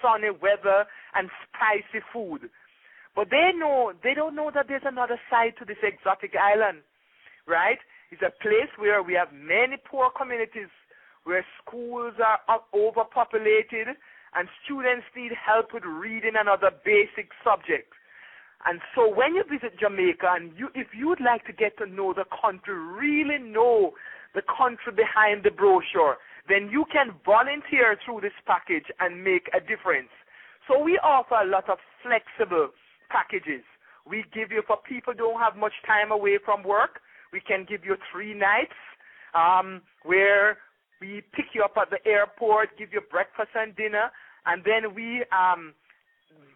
sunny 0.00 0.30
weather, 0.30 0.84
and 1.14 1.30
spicy 1.48 2.04
food. 2.12 2.48
But 3.14 3.30
they 3.30 3.52
know 3.56 3.92
they 4.04 4.12
don't 4.12 4.36
know 4.36 4.50
that 4.54 4.68
there's 4.68 4.84
another 4.84 5.18
side 5.30 5.56
to 5.58 5.64
this 5.64 5.80
exotic 5.82 6.36
island, 6.36 6.84
right? 7.48 7.80
It's 8.12 8.22
a 8.22 8.30
place 8.42 8.68
where 8.76 9.02
we 9.02 9.14
have 9.14 9.32
many 9.32 9.80
poor 9.80 10.10
communities, 10.12 10.68
where 11.26 11.44
schools 11.58 12.14
are 12.22 12.38
overpopulated, 12.72 13.98
and 14.34 14.48
students 14.64 15.06
need 15.16 15.32
help 15.34 15.74
with 15.74 15.82
reading 15.82 16.38
and 16.38 16.48
other 16.48 16.70
basic 16.84 17.34
subjects. 17.42 17.98
And 18.64 18.80
so 18.94 19.12
when 19.12 19.34
you 19.34 19.42
visit 19.42 19.78
Jamaica, 19.78 20.38
and 20.38 20.52
you, 20.56 20.68
if 20.74 20.88
you 20.96 21.08
would 21.08 21.20
like 21.20 21.44
to 21.46 21.52
get 21.52 21.76
to 21.78 21.86
know 21.86 22.14
the 22.14 22.24
country, 22.30 22.74
really 22.74 23.42
know 23.42 23.94
the 24.34 24.42
country 24.46 24.94
behind 24.94 25.42
the 25.42 25.50
brochure, 25.50 26.16
then 26.48 26.70
you 26.70 26.84
can 26.92 27.10
volunteer 27.24 27.98
through 28.04 28.20
this 28.22 28.36
package 28.46 28.86
and 29.00 29.24
make 29.24 29.50
a 29.50 29.58
difference. 29.58 30.14
So 30.68 30.78
we 30.78 30.98
offer 31.02 31.42
a 31.42 31.46
lot 31.46 31.68
of 31.68 31.78
flexible 32.02 32.70
packages. 33.10 33.66
We 34.06 34.24
give 34.32 34.52
you 34.52 34.62
for 34.66 34.78
people 34.78 35.12
don't 35.12 35.40
have 35.40 35.56
much 35.56 35.74
time 35.86 36.12
away 36.12 36.38
from 36.44 36.62
work. 36.62 37.00
We 37.32 37.40
can 37.40 37.66
give 37.68 37.84
you 37.84 37.96
three 38.12 38.34
nights 38.34 38.78
um, 39.34 39.82
where 40.04 40.58
we 41.00 41.22
pick 41.32 41.46
you 41.54 41.62
up 41.62 41.76
at 41.76 41.90
the 41.90 42.00
airport, 42.08 42.76
give 42.78 42.92
you 42.92 43.00
breakfast 43.10 43.50
and 43.54 43.74
dinner, 43.76 44.10
and 44.46 44.62
then 44.64 44.94
we 44.94 45.24
um, 45.32 45.74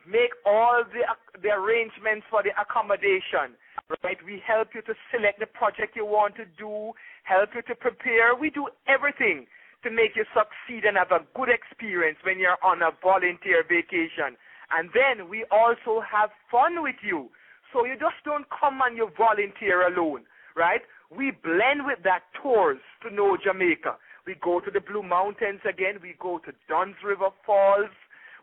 make 0.06 0.32
all 0.46 0.82
the 0.84 1.04
the 1.40 1.50
arrangements 1.50 2.26
for 2.30 2.42
the 2.42 2.50
accommodation. 2.60 3.56
Right? 4.04 4.18
We 4.24 4.42
help 4.46 4.68
you 4.74 4.82
to 4.82 4.94
select 5.10 5.40
the 5.40 5.46
project 5.46 5.96
you 5.96 6.06
want 6.06 6.36
to 6.36 6.44
do, 6.58 6.92
help 7.24 7.50
you 7.54 7.62
to 7.62 7.74
prepare. 7.74 8.36
We 8.38 8.50
do 8.50 8.68
everything 8.86 9.46
to 9.82 9.90
make 9.90 10.14
you 10.14 10.24
succeed 10.30 10.84
and 10.84 10.96
have 10.96 11.10
a 11.10 11.24
good 11.34 11.48
experience 11.48 12.18
when 12.22 12.38
you're 12.38 12.60
on 12.62 12.82
a 12.82 12.90
volunteer 13.02 13.64
vacation. 13.66 14.36
And 14.70 14.90
then 14.94 15.28
we 15.28 15.44
also 15.50 16.00
have 16.06 16.30
fun 16.50 16.82
with 16.82 17.02
you. 17.02 17.30
So 17.72 17.84
you 17.84 17.94
just 17.94 18.22
don't 18.24 18.46
come 18.48 18.80
and 18.84 18.96
you 18.96 19.10
volunteer 19.16 19.86
alone, 19.86 20.22
right? 20.54 20.82
We 21.10 21.32
blend 21.42 21.86
with 21.86 21.98
that 22.04 22.22
tours 22.40 22.78
to 23.02 23.14
know 23.14 23.36
Jamaica. 23.42 23.96
We 24.26 24.36
go 24.42 24.60
to 24.60 24.70
the 24.70 24.80
Blue 24.80 25.02
Mountains 25.02 25.60
again. 25.68 25.96
We 26.02 26.14
go 26.20 26.38
to 26.38 26.52
Dunn's 26.68 26.96
River 27.04 27.28
Falls. 27.44 27.90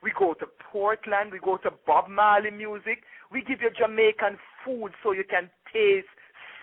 We 0.03 0.11
go 0.17 0.33
to 0.33 0.45
Portland. 0.71 1.31
We 1.31 1.39
go 1.39 1.57
to 1.57 1.71
Bob 1.85 2.09
Marley 2.09 2.51
music. 2.51 3.03
We 3.31 3.41
give 3.41 3.61
you 3.61 3.69
Jamaican 3.77 4.37
food 4.63 4.91
so 5.03 5.11
you 5.11 5.23
can 5.23 5.49
taste, 5.73 6.07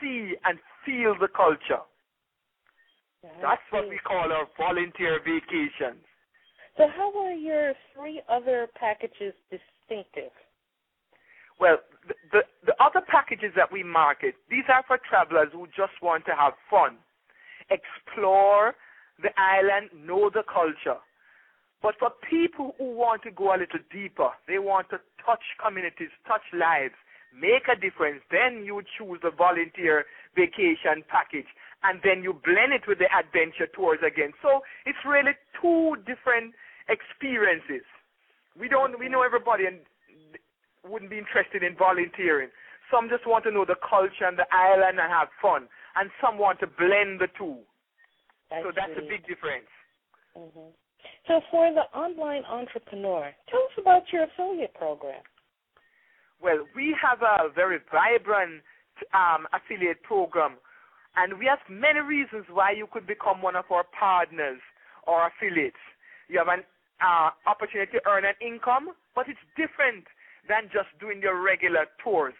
see, 0.00 0.34
and 0.44 0.58
feel 0.84 1.14
the 1.18 1.28
culture. 1.28 1.82
That's 3.40 3.62
what 3.70 3.88
we 3.88 3.98
call 3.98 4.32
our 4.32 4.46
volunteer 4.58 5.18
vacations. 5.18 6.04
So, 6.76 6.88
how 6.94 7.12
are 7.24 7.32
your 7.32 7.72
three 7.94 8.20
other 8.28 8.68
packages 8.78 9.32
distinctive? 9.50 10.32
Well, 11.60 11.78
the, 12.08 12.14
the, 12.32 12.40
the 12.66 12.74
other 12.82 13.00
packages 13.06 13.52
that 13.56 13.70
we 13.70 13.82
market, 13.82 14.34
these 14.50 14.64
are 14.68 14.82
for 14.86 14.98
travelers 15.08 15.48
who 15.52 15.66
just 15.68 15.94
want 16.02 16.26
to 16.26 16.32
have 16.32 16.54
fun, 16.68 16.96
explore 17.70 18.74
the 19.22 19.30
island, 19.38 19.90
know 19.94 20.30
the 20.30 20.42
culture. 20.42 20.98
But 21.82 21.94
for 21.98 22.10
people 22.28 22.74
who 22.78 22.96
want 22.96 23.22
to 23.24 23.30
go 23.30 23.52
a 23.54 23.60
little 23.60 23.84
deeper, 23.92 24.30
they 24.48 24.58
want 24.58 24.88
to 24.90 24.98
touch 25.24 25.44
communities, 25.60 26.08
touch 26.26 26.44
lives, 26.52 26.96
make 27.34 27.68
a 27.68 27.78
difference, 27.78 28.22
then 28.30 28.64
you 28.64 28.80
choose 28.96 29.20
the 29.22 29.30
volunteer 29.30 30.06
vacation 30.34 31.04
package. 31.08 31.50
And 31.82 32.00
then 32.02 32.24
you 32.24 32.32
blend 32.32 32.72
it 32.72 32.88
with 32.88 32.98
the 32.98 33.10
adventure 33.12 33.68
tours 33.68 34.00
again. 34.00 34.32
So 34.40 34.64
it's 34.86 34.98
really 35.04 35.36
two 35.60 35.96
different 36.08 36.54
experiences. 36.88 37.84
We 38.58 38.68
don't 38.68 38.98
we 38.98 39.08
know 39.08 39.22
everybody 39.22 39.66
and 39.66 39.84
wouldn't 40.88 41.10
be 41.10 41.18
interested 41.18 41.62
in 41.62 41.76
volunteering. 41.76 42.48
Some 42.90 43.08
just 43.08 43.26
want 43.26 43.44
to 43.44 43.52
know 43.52 43.64
the 43.64 43.76
culture 43.76 44.24
and 44.24 44.38
the 44.38 44.48
island 44.52 45.00
and 45.00 45.10
have 45.12 45.28
fun. 45.42 45.68
And 45.96 46.10
some 46.20 46.38
want 46.38 46.60
to 46.60 46.66
blend 46.66 47.20
the 47.20 47.28
two. 47.36 47.60
So 48.62 48.72
that's 48.74 48.92
a 48.96 49.02
big 49.02 49.26
difference. 49.26 49.68
hmm 50.36 50.70
So, 51.26 51.40
for 51.50 51.72
the 51.72 51.86
online 51.96 52.44
entrepreneur, 52.44 53.32
tell 53.48 53.60
us 53.60 53.74
about 53.78 54.04
your 54.12 54.24
affiliate 54.24 54.74
program. 54.74 55.22
Well, 56.42 56.66
we 56.74 56.94
have 57.00 57.22
a 57.22 57.48
very 57.54 57.78
vibrant 57.90 58.62
um, 59.14 59.46
affiliate 59.52 60.02
program, 60.02 60.56
and 61.16 61.38
we 61.38 61.46
have 61.46 61.60
many 61.70 62.00
reasons 62.00 62.44
why 62.50 62.72
you 62.72 62.86
could 62.92 63.06
become 63.06 63.40
one 63.40 63.56
of 63.56 63.64
our 63.70 63.84
partners 63.98 64.60
or 65.06 65.26
affiliates. 65.28 65.80
You 66.28 66.38
have 66.38 66.48
an 66.48 66.64
uh, 67.00 67.30
opportunity 67.46 67.92
to 67.92 68.02
earn 68.08 68.24
an 68.24 68.34
income, 68.40 68.92
but 69.14 69.28
it's 69.28 69.40
different 69.56 70.04
than 70.48 70.68
just 70.72 70.88
doing 71.00 71.20
your 71.22 71.40
regular 71.40 71.86
tours. 72.02 72.34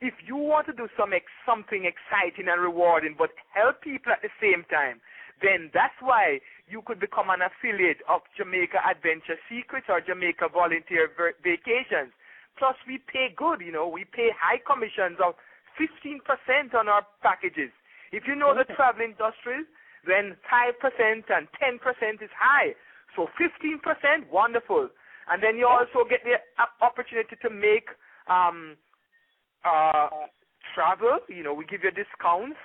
If 0.00 0.14
you 0.26 0.36
want 0.36 0.66
to 0.66 0.72
do 0.72 0.88
some 0.98 1.12
ex- 1.12 1.30
something 1.46 1.86
exciting 1.86 2.48
and 2.50 2.60
rewarding, 2.60 3.14
but 3.16 3.30
help 3.54 3.82
people 3.82 4.12
at 4.12 4.22
the 4.22 4.34
same 4.40 4.64
time, 4.70 5.00
then 5.42 5.70
that's 5.74 5.98
why 6.00 6.40
you 6.70 6.82
could 6.86 7.00
become 7.00 7.28
an 7.30 7.42
affiliate 7.42 8.00
of 8.08 8.22
Jamaica 8.38 8.78
Adventure 8.86 9.36
Secrets 9.50 9.86
or 9.90 10.00
Jamaica 10.00 10.48
Volunteer 10.48 11.10
Vacations. 11.42 12.14
Plus, 12.58 12.76
we 12.86 12.98
pay 12.98 13.34
good, 13.34 13.60
you 13.60 13.72
know, 13.72 13.88
we 13.88 14.04
pay 14.04 14.30
high 14.32 14.60
commissions 14.62 15.18
of 15.18 15.34
15% 15.80 16.22
on 16.74 16.88
our 16.88 17.02
packages. 17.22 17.72
If 18.12 18.24
you 18.28 18.36
know 18.36 18.54
the 18.54 18.68
travel 18.76 19.02
industry, 19.02 19.64
then 20.06 20.36
5% 20.46 20.76
and 21.32 21.48
10% 21.56 22.22
is 22.22 22.30
high. 22.36 22.76
So 23.16 23.28
15%, 23.40 24.30
wonderful. 24.30 24.88
And 25.30 25.42
then 25.42 25.56
you 25.56 25.66
also 25.66 26.08
get 26.08 26.20
the 26.24 26.36
opportunity 26.84 27.36
to 27.40 27.50
make 27.50 27.88
um, 28.28 28.76
uh, 29.64 30.08
travel. 30.74 31.18
You 31.28 31.42
know, 31.42 31.54
we 31.54 31.64
give 31.64 31.84
you 31.84 31.90
discounts, 31.90 32.58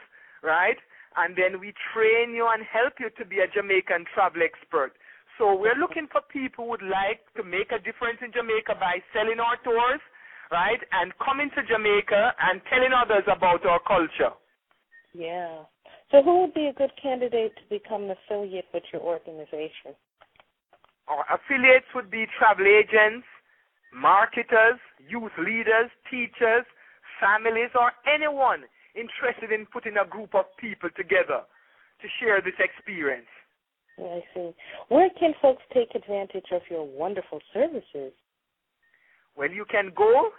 right? 0.43 0.77
And 1.17 1.35
then 1.35 1.59
we 1.59 1.73
train 1.93 2.37
you 2.37 2.45
and 2.45 2.61
help 2.61 3.01
you 3.01 3.09
to 3.17 3.25
be 3.25 3.41
a 3.41 3.49
Jamaican 3.49 4.05
travel 4.13 4.45
expert. 4.45 4.93
So 5.37 5.53
we're 5.57 5.77
looking 5.77 6.07
for 6.11 6.21
people 6.21 6.65
who 6.65 6.77
would 6.77 6.85
like 6.85 7.25
to 7.37 7.43
make 7.43 7.73
a 7.73 7.81
difference 7.81 8.21
in 8.21 8.31
Jamaica 8.31 8.77
by 8.77 9.01
selling 9.13 9.41
our 9.41 9.57
tours, 9.65 10.01
right? 10.53 10.81
And 10.93 11.13
coming 11.17 11.49
to 11.57 11.61
Jamaica 11.65 12.33
and 12.37 12.61
telling 12.69 12.93
others 12.93 13.25
about 13.25 13.65
our 13.65 13.81
culture. 13.81 14.33
Yeah. 15.13 15.65
So, 16.11 16.23
who 16.23 16.41
would 16.41 16.53
be 16.53 16.67
a 16.67 16.73
good 16.73 16.91
candidate 17.01 17.53
to 17.57 17.63
become 17.69 18.03
an 18.03 18.15
affiliate 18.15 18.65
with 18.73 18.83
your 18.93 19.01
organization? 19.01 19.97
Our 21.07 21.25
affiliates 21.33 21.87
would 21.95 22.09
be 22.09 22.25
travel 22.37 22.65
agents, 22.65 23.25
marketers, 23.93 24.79
youth 25.01 25.33
leaders, 25.37 25.89
teachers, 26.09 26.63
families, 27.19 27.71
or 27.75 27.91
anyone 28.07 28.63
interested 28.97 29.51
in 29.51 29.65
putting 29.67 29.97
a 29.97 30.05
group 30.05 30.33
of 30.33 30.45
people 30.57 30.89
together 30.97 31.41
to 32.01 32.07
share 32.19 32.41
this 32.41 32.57
experience. 32.59 33.29
I 33.99 34.23
see. 34.33 34.51
Where 34.89 35.09
can 35.19 35.33
folks 35.41 35.63
take 35.73 35.95
advantage 35.95 36.51
of 36.51 36.61
your 36.69 36.85
wonderful 36.85 37.39
services? 37.53 38.13
Well, 39.35 39.49
you 39.49 39.65
can 39.69 39.91
go 39.95 40.29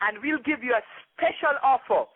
and 0.00 0.18
we'll 0.22 0.38
give 0.42 0.64
you 0.64 0.74
a 0.74 0.82
special 1.14 1.54
offer. 1.62 2.06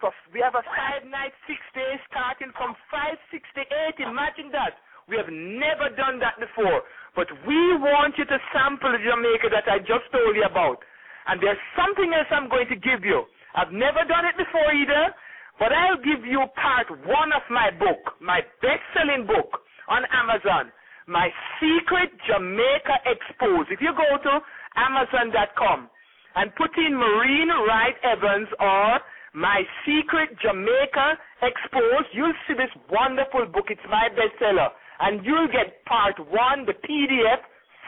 For, 0.00 0.12
we 0.32 0.40
have 0.44 0.54
a 0.54 0.62
five 0.64 1.04
night, 1.08 1.32
six 1.48 1.58
days 1.72 1.98
starting 2.12 2.52
from 2.52 2.76
568. 2.92 3.96
Imagine 4.04 4.52
that. 4.52 4.76
We 5.06 5.14
have 5.22 5.30
never 5.30 5.86
done 5.94 6.18
that 6.18 6.34
before. 6.42 6.82
But 7.14 7.30
we 7.46 7.78
want 7.78 8.18
you 8.18 8.26
to 8.26 8.38
sample 8.50 8.90
the 8.90 8.98
Jamaica 8.98 9.54
that 9.54 9.70
I 9.70 9.78
just 9.78 10.10
told 10.10 10.34
you 10.34 10.42
about. 10.42 10.82
And 11.30 11.38
there's 11.38 11.62
something 11.78 12.10
else 12.10 12.26
I'm 12.34 12.50
going 12.50 12.66
to 12.74 12.78
give 12.78 13.06
you. 13.06 13.22
I've 13.54 13.70
never 13.70 14.02
done 14.02 14.26
it 14.26 14.34
before 14.34 14.66
either, 14.74 15.14
but 15.62 15.70
I'll 15.70 16.02
give 16.02 16.26
you 16.26 16.42
part 16.58 16.90
one 17.06 17.30
of 17.30 17.46
my 17.48 17.70
book, 17.70 18.18
my 18.18 18.42
best 18.58 18.82
selling 18.98 19.30
book 19.30 19.62
on 19.86 20.02
Amazon, 20.10 20.74
My 21.06 21.30
Secret 21.62 22.10
Jamaica 22.26 23.06
Expose. 23.06 23.70
If 23.70 23.78
you 23.78 23.94
go 23.94 24.10
to 24.10 24.32
Amazon.com 24.74 25.86
and 26.34 26.50
put 26.58 26.74
in 26.76 26.98
Maureen 26.98 27.48
Wright 27.62 27.94
Evans 28.02 28.50
or 28.58 28.98
My 29.38 29.62
Secret 29.86 30.34
Jamaica 30.42 31.14
Expose, 31.46 32.10
you'll 32.10 32.36
see 32.50 32.58
this 32.58 32.74
wonderful 32.90 33.46
book. 33.46 33.70
It's 33.70 33.86
my 33.86 34.10
bestseller 34.10 34.74
and 35.00 35.24
you'll 35.24 35.48
get 35.48 35.84
part 35.84 36.18
one, 36.18 36.66
the 36.66 36.72
PDF, 36.72 37.40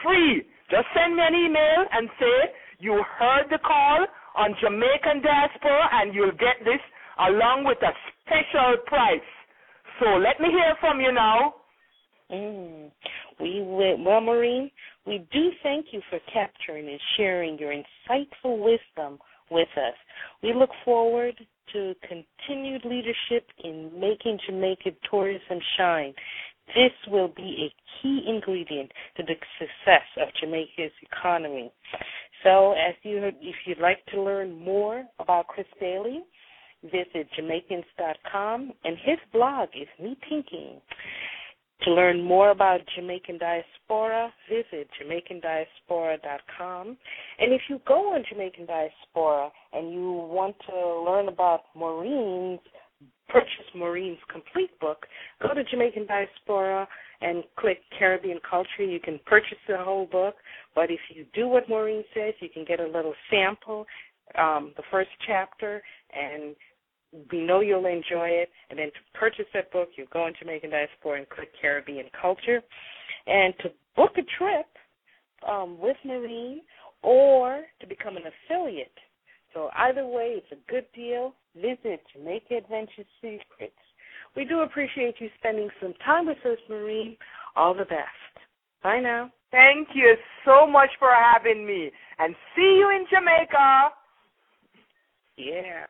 free. 0.03 0.43
Just 0.69 0.87
send 0.95 1.15
me 1.15 1.23
an 1.25 1.35
email 1.35 1.85
and 1.91 2.09
say 2.19 2.53
you 2.79 3.03
heard 3.17 3.45
the 3.49 3.59
call 3.59 4.05
on 4.35 4.55
Jamaican 4.61 5.21
Diaspora, 5.21 5.89
and 5.93 6.13
you'll 6.13 6.31
get 6.31 6.63
this 6.63 6.79
along 7.19 7.65
with 7.65 7.77
a 7.81 7.91
special 8.21 8.77
price. 8.85 9.19
So 9.99 10.15
let 10.15 10.39
me 10.39 10.49
hear 10.49 10.75
from 10.79 11.01
you 11.01 11.11
now. 11.11 11.55
Mm. 12.31 12.91
We 13.39 13.61
well, 13.63 14.21
Maureen, 14.21 14.69
we 15.05 15.25
do 15.31 15.49
thank 15.63 15.87
you 15.91 16.01
for 16.09 16.19
capturing 16.31 16.87
and 16.87 16.99
sharing 17.17 17.57
your 17.57 17.73
insightful 17.73 18.63
wisdom 18.63 19.17
with 19.49 19.69
us. 19.75 19.95
We 20.43 20.53
look 20.53 20.69
forward 20.85 21.35
to 21.73 21.95
continued 22.07 22.83
leadership 22.85 23.47
in 23.63 23.91
making 23.99 24.39
Jamaica 24.45 24.91
tourism 25.09 25.59
shine. 25.77 26.13
This 26.75 26.91
will 27.07 27.29
be 27.29 27.69
a 27.71 28.01
key 28.01 28.23
ingredient 28.27 28.91
to 29.17 29.23
the 29.23 29.35
success 29.57 30.05
of 30.21 30.27
Jamaica's 30.39 30.91
economy. 31.01 31.71
So, 32.43 32.73
as 32.73 32.95
you, 33.03 33.31
if 33.41 33.55
you'd 33.65 33.79
like 33.79 34.05
to 34.13 34.21
learn 34.21 34.57
more 34.63 35.03
about 35.19 35.47
Chris 35.47 35.67
Daly, 35.79 36.21
visit 36.83 37.27
Jamaicans.com, 37.35 38.71
and 38.83 38.97
his 39.03 39.17
blog 39.33 39.69
is 39.75 39.87
Me 40.01 40.17
Thinking. 40.29 40.79
To 41.83 41.91
learn 41.91 42.21
more 42.21 42.51
about 42.51 42.81
Jamaican 42.93 43.37
diaspora, 43.37 44.33
visit 44.49 44.89
JamaicanDiaspora.com. 45.01 46.97
And 47.39 47.53
if 47.53 47.61
you 47.69 47.79
go 47.87 48.13
on 48.13 48.25
Jamaican 48.29 48.65
Diaspora 48.65 49.49
and 49.71 49.93
you 49.93 50.11
want 50.11 50.57
to 50.69 50.75
learn 51.09 51.29
about 51.29 51.61
Maureen's 51.75 52.59
purchase 53.29 53.65
Maureen's 53.75 54.19
complete 54.31 54.77
book, 54.79 55.05
go 55.41 55.53
to 55.53 55.63
Jamaican 55.63 56.07
Diaspora 56.07 56.87
and 57.21 57.43
click 57.57 57.79
Caribbean 57.97 58.39
Culture. 58.49 58.83
You 58.83 58.99
can 58.99 59.19
purchase 59.25 59.57
the 59.67 59.77
whole 59.77 60.05
book, 60.05 60.35
but 60.75 60.91
if 60.91 60.99
you 61.13 61.25
do 61.33 61.47
what 61.47 61.69
Maureen 61.69 62.03
says, 62.13 62.33
you 62.39 62.49
can 62.49 62.65
get 62.65 62.79
a 62.79 62.87
little 62.87 63.13
sample, 63.29 63.85
um, 64.37 64.73
the 64.77 64.83
first 64.91 65.09
chapter, 65.25 65.81
and 66.15 66.55
we 67.31 67.41
know 67.41 67.61
you'll 67.61 67.85
enjoy 67.85 68.29
it. 68.29 68.49
And 68.69 68.77
then 68.77 68.87
to 68.87 69.19
purchase 69.19 69.45
that 69.53 69.71
book, 69.71 69.89
you 69.95 70.05
go 70.13 70.23
on 70.23 70.33
Jamaican 70.39 70.69
Diaspora 70.69 71.19
and 71.19 71.29
click 71.29 71.49
Caribbean 71.59 72.05
Culture. 72.19 72.61
And 73.27 73.53
to 73.61 73.71
book 73.95 74.11
a 74.17 74.23
trip 74.37 74.67
um, 75.47 75.79
with 75.79 75.97
Maureen 76.05 76.61
or 77.01 77.63
to 77.79 77.87
become 77.87 78.17
an 78.17 78.23
affiliate. 78.23 78.91
So 79.53 79.69
either 79.75 80.05
way, 80.05 80.35
it's 80.37 80.51
a 80.51 80.71
good 80.71 80.85
deal 80.93 81.33
visit 81.55 82.01
Jamaica 82.13 82.57
Adventure 82.57 83.05
Secrets. 83.21 83.73
We 84.35 84.45
do 84.45 84.61
appreciate 84.61 85.15
you 85.19 85.29
spending 85.37 85.69
some 85.81 85.93
time 86.05 86.27
with 86.27 86.37
us, 86.45 86.57
Marie. 86.69 87.17
All 87.55 87.73
the 87.73 87.85
best. 87.85 88.07
Bye 88.83 88.99
now. 88.99 89.31
Thank 89.51 89.89
you 89.93 90.15
so 90.45 90.67
much 90.67 90.89
for 90.99 91.09
having 91.11 91.65
me. 91.65 91.91
And 92.19 92.35
see 92.55 92.77
you 92.77 92.89
in 92.91 93.05
Jamaica. 93.09 93.89
Yeah. 95.37 95.85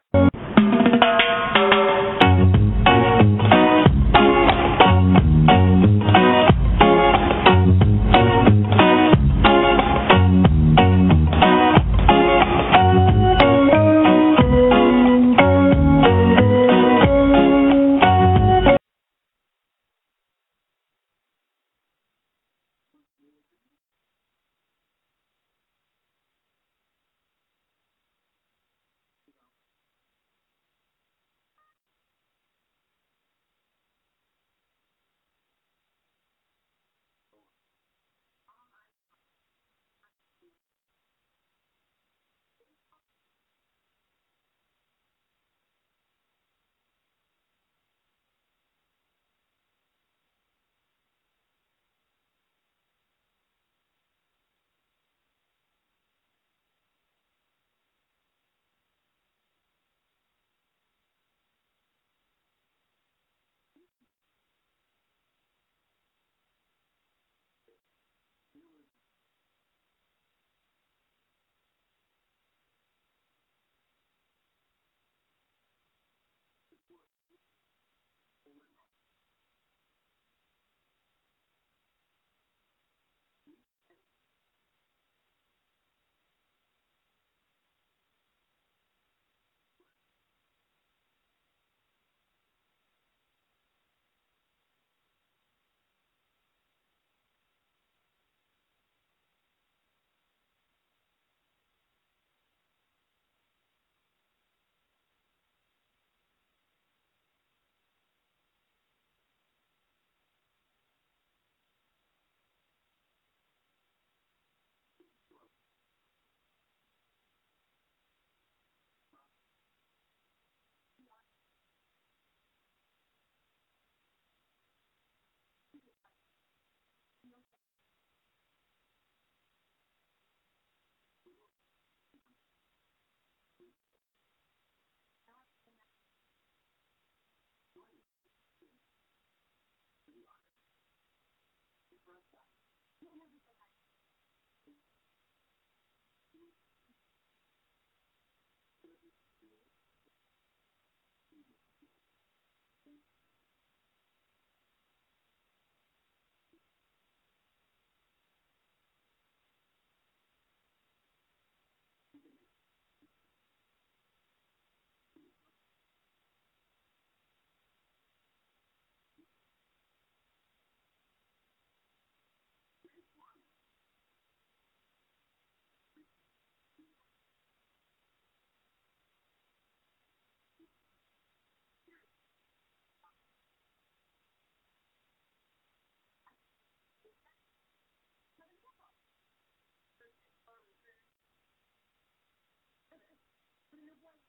you're 193.90 194.00
playing. 194.02 194.29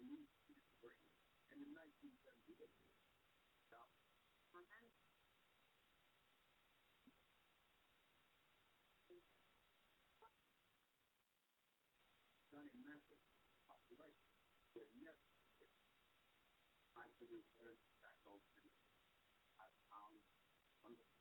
the 0.00 0.08
new 0.08 0.24
student 0.32 0.64
rate 0.80 1.04
in 1.52 1.60
the 1.60 1.68
1978 1.76 2.56
now, 3.68 3.84
for 4.48 4.64
men, 4.64 4.88
Johnny 12.48 12.72
Memphis 12.80 13.20
population, 13.68 14.32
they're 14.72 14.88
I 16.96 17.04
produce 17.20 17.52
earth 17.60 17.84
that 18.00 18.16
goes 18.24 18.40
to 18.56 18.64
I 19.60 19.68
found 19.92 20.16
wonderful. 20.80 21.20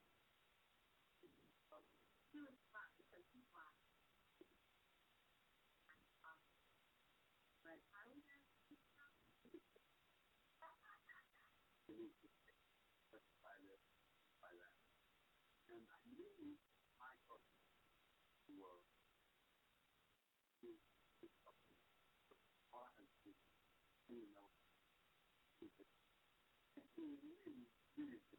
religious 11.89 12.37
by 13.41 13.55
this, 13.65 13.81
by 14.37 14.51
that. 14.53 14.75
And 15.73 15.81
I 15.89 15.99
knew 16.13 16.57
my 17.01 17.09
customers 17.25 17.81
were 18.53 18.85
you 24.09 24.25
know, 24.33 24.49
and 25.61 26.85
he 26.97 27.05
really 27.21 27.69
did 27.93 28.17
it. 28.33 28.38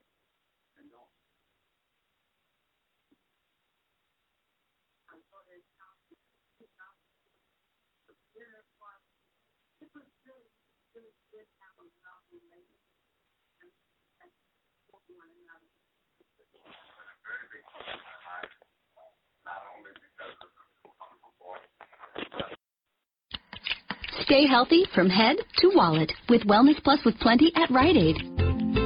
Stay 24.23 24.47
healthy 24.47 24.85
from 24.95 25.09
head 25.09 25.37
to 25.57 25.71
wallet 25.75 26.11
with 26.29 26.41
Wellness 26.43 26.81
Plus 26.83 26.99
with 27.03 27.15
Plenti 27.19 27.51
at 27.55 27.69
Rite 27.69 27.97
Aid. 27.97 28.15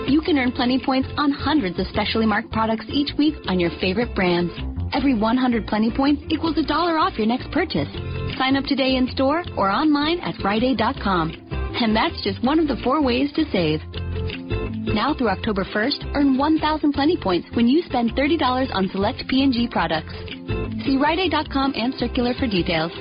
You 0.07 0.21
can 0.25 0.37
earn 0.39 0.51
Plenti 0.51 0.83
points 0.83 1.09
on 1.17 1.31
hundreds 1.31 1.79
of 1.79 1.87
specially 1.87 2.25
marked 2.25 2.51
products 2.51 2.85
each 2.89 3.11
week 3.17 3.35
on 3.47 3.59
your 3.59 3.69
favorite 3.79 4.15
brands. 4.15 4.74
Every 4.95 5.13
100 5.13 5.67
Plenti 5.67 5.93
points 5.93 6.23
equals 6.29 6.57
a 6.57 6.63
dollar 6.63 6.97
off 6.97 7.17
your 7.17 7.27
next 7.27 7.51
purchase. 7.51 7.89
Sign 8.37 8.55
up 8.55 8.63
today 8.63 8.95
in 8.95 9.09
store 9.11 9.43
or 9.57 9.69
online 9.69 10.21
at 10.21 10.35
RiteAid.com. 10.35 11.49
And 11.81 11.93
that's 11.93 12.23
just 12.23 12.41
one 12.45 12.59
of 12.59 12.69
the 12.69 12.77
four 12.81 13.03
ways 13.03 13.29
to 13.33 13.43
save. 13.51 13.81
Now 14.95 15.13
through 15.13 15.27
October 15.27 15.65
1st, 15.65 16.15
earn 16.15 16.37
1,000 16.37 16.93
Plenti 16.93 17.21
points 17.21 17.49
when 17.55 17.67
you 17.67 17.81
spend 17.83 18.11
$30 18.11 18.73
on 18.73 18.87
select 18.93 19.27
P&G 19.27 19.67
products. 19.69 20.13
See 20.85 20.95
RiteAid.com 20.95 21.73
and 21.75 21.93
Circular 21.95 22.33
for 22.39 22.47
details. 22.47 22.93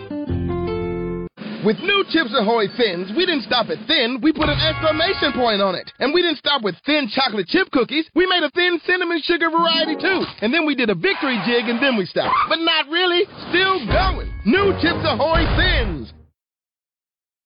With 1.65 1.81
new 1.81 2.05
Chips 2.13 2.29
Ahoy 2.37 2.69
Thins, 2.77 3.09
we 3.17 3.25
didn't 3.25 3.45
stop 3.45 3.71
at 3.71 3.81
thin, 3.87 4.21
we 4.21 4.35
put 4.35 4.51
an 4.51 4.61
exclamation 4.61 5.33
point 5.33 5.63
on 5.63 5.75
it. 5.75 5.91
And 5.99 6.13
we 6.13 6.21
didn't 6.21 6.37
stop 6.37 6.61
with 6.61 6.75
thin 6.85 7.09
chocolate 7.09 7.47
chip 7.49 7.71
cookies, 7.73 8.05
we 8.15 8.27
made 8.27 8.43
a 8.43 8.51
thin 8.51 8.79
cinnamon 8.85 9.23
sugar 9.25 9.49
variety 9.49 9.97
too. 9.97 10.25
And 10.43 10.53
then 10.53 10.67
we 10.67 10.75
did 10.75 10.91
a 10.91 10.95
victory 10.95 11.41
jig 11.47 11.71
and 11.71 11.83
then 11.83 11.97
we 11.97 12.05
stopped. 12.05 12.37
But 12.51 12.59
not 12.61 12.89
really, 12.89 13.25
still 13.49 13.81
going. 13.87 14.31
New 14.45 14.77
Chips 14.83 15.09
Ahoy 15.09 15.41
Thins. 15.57 16.13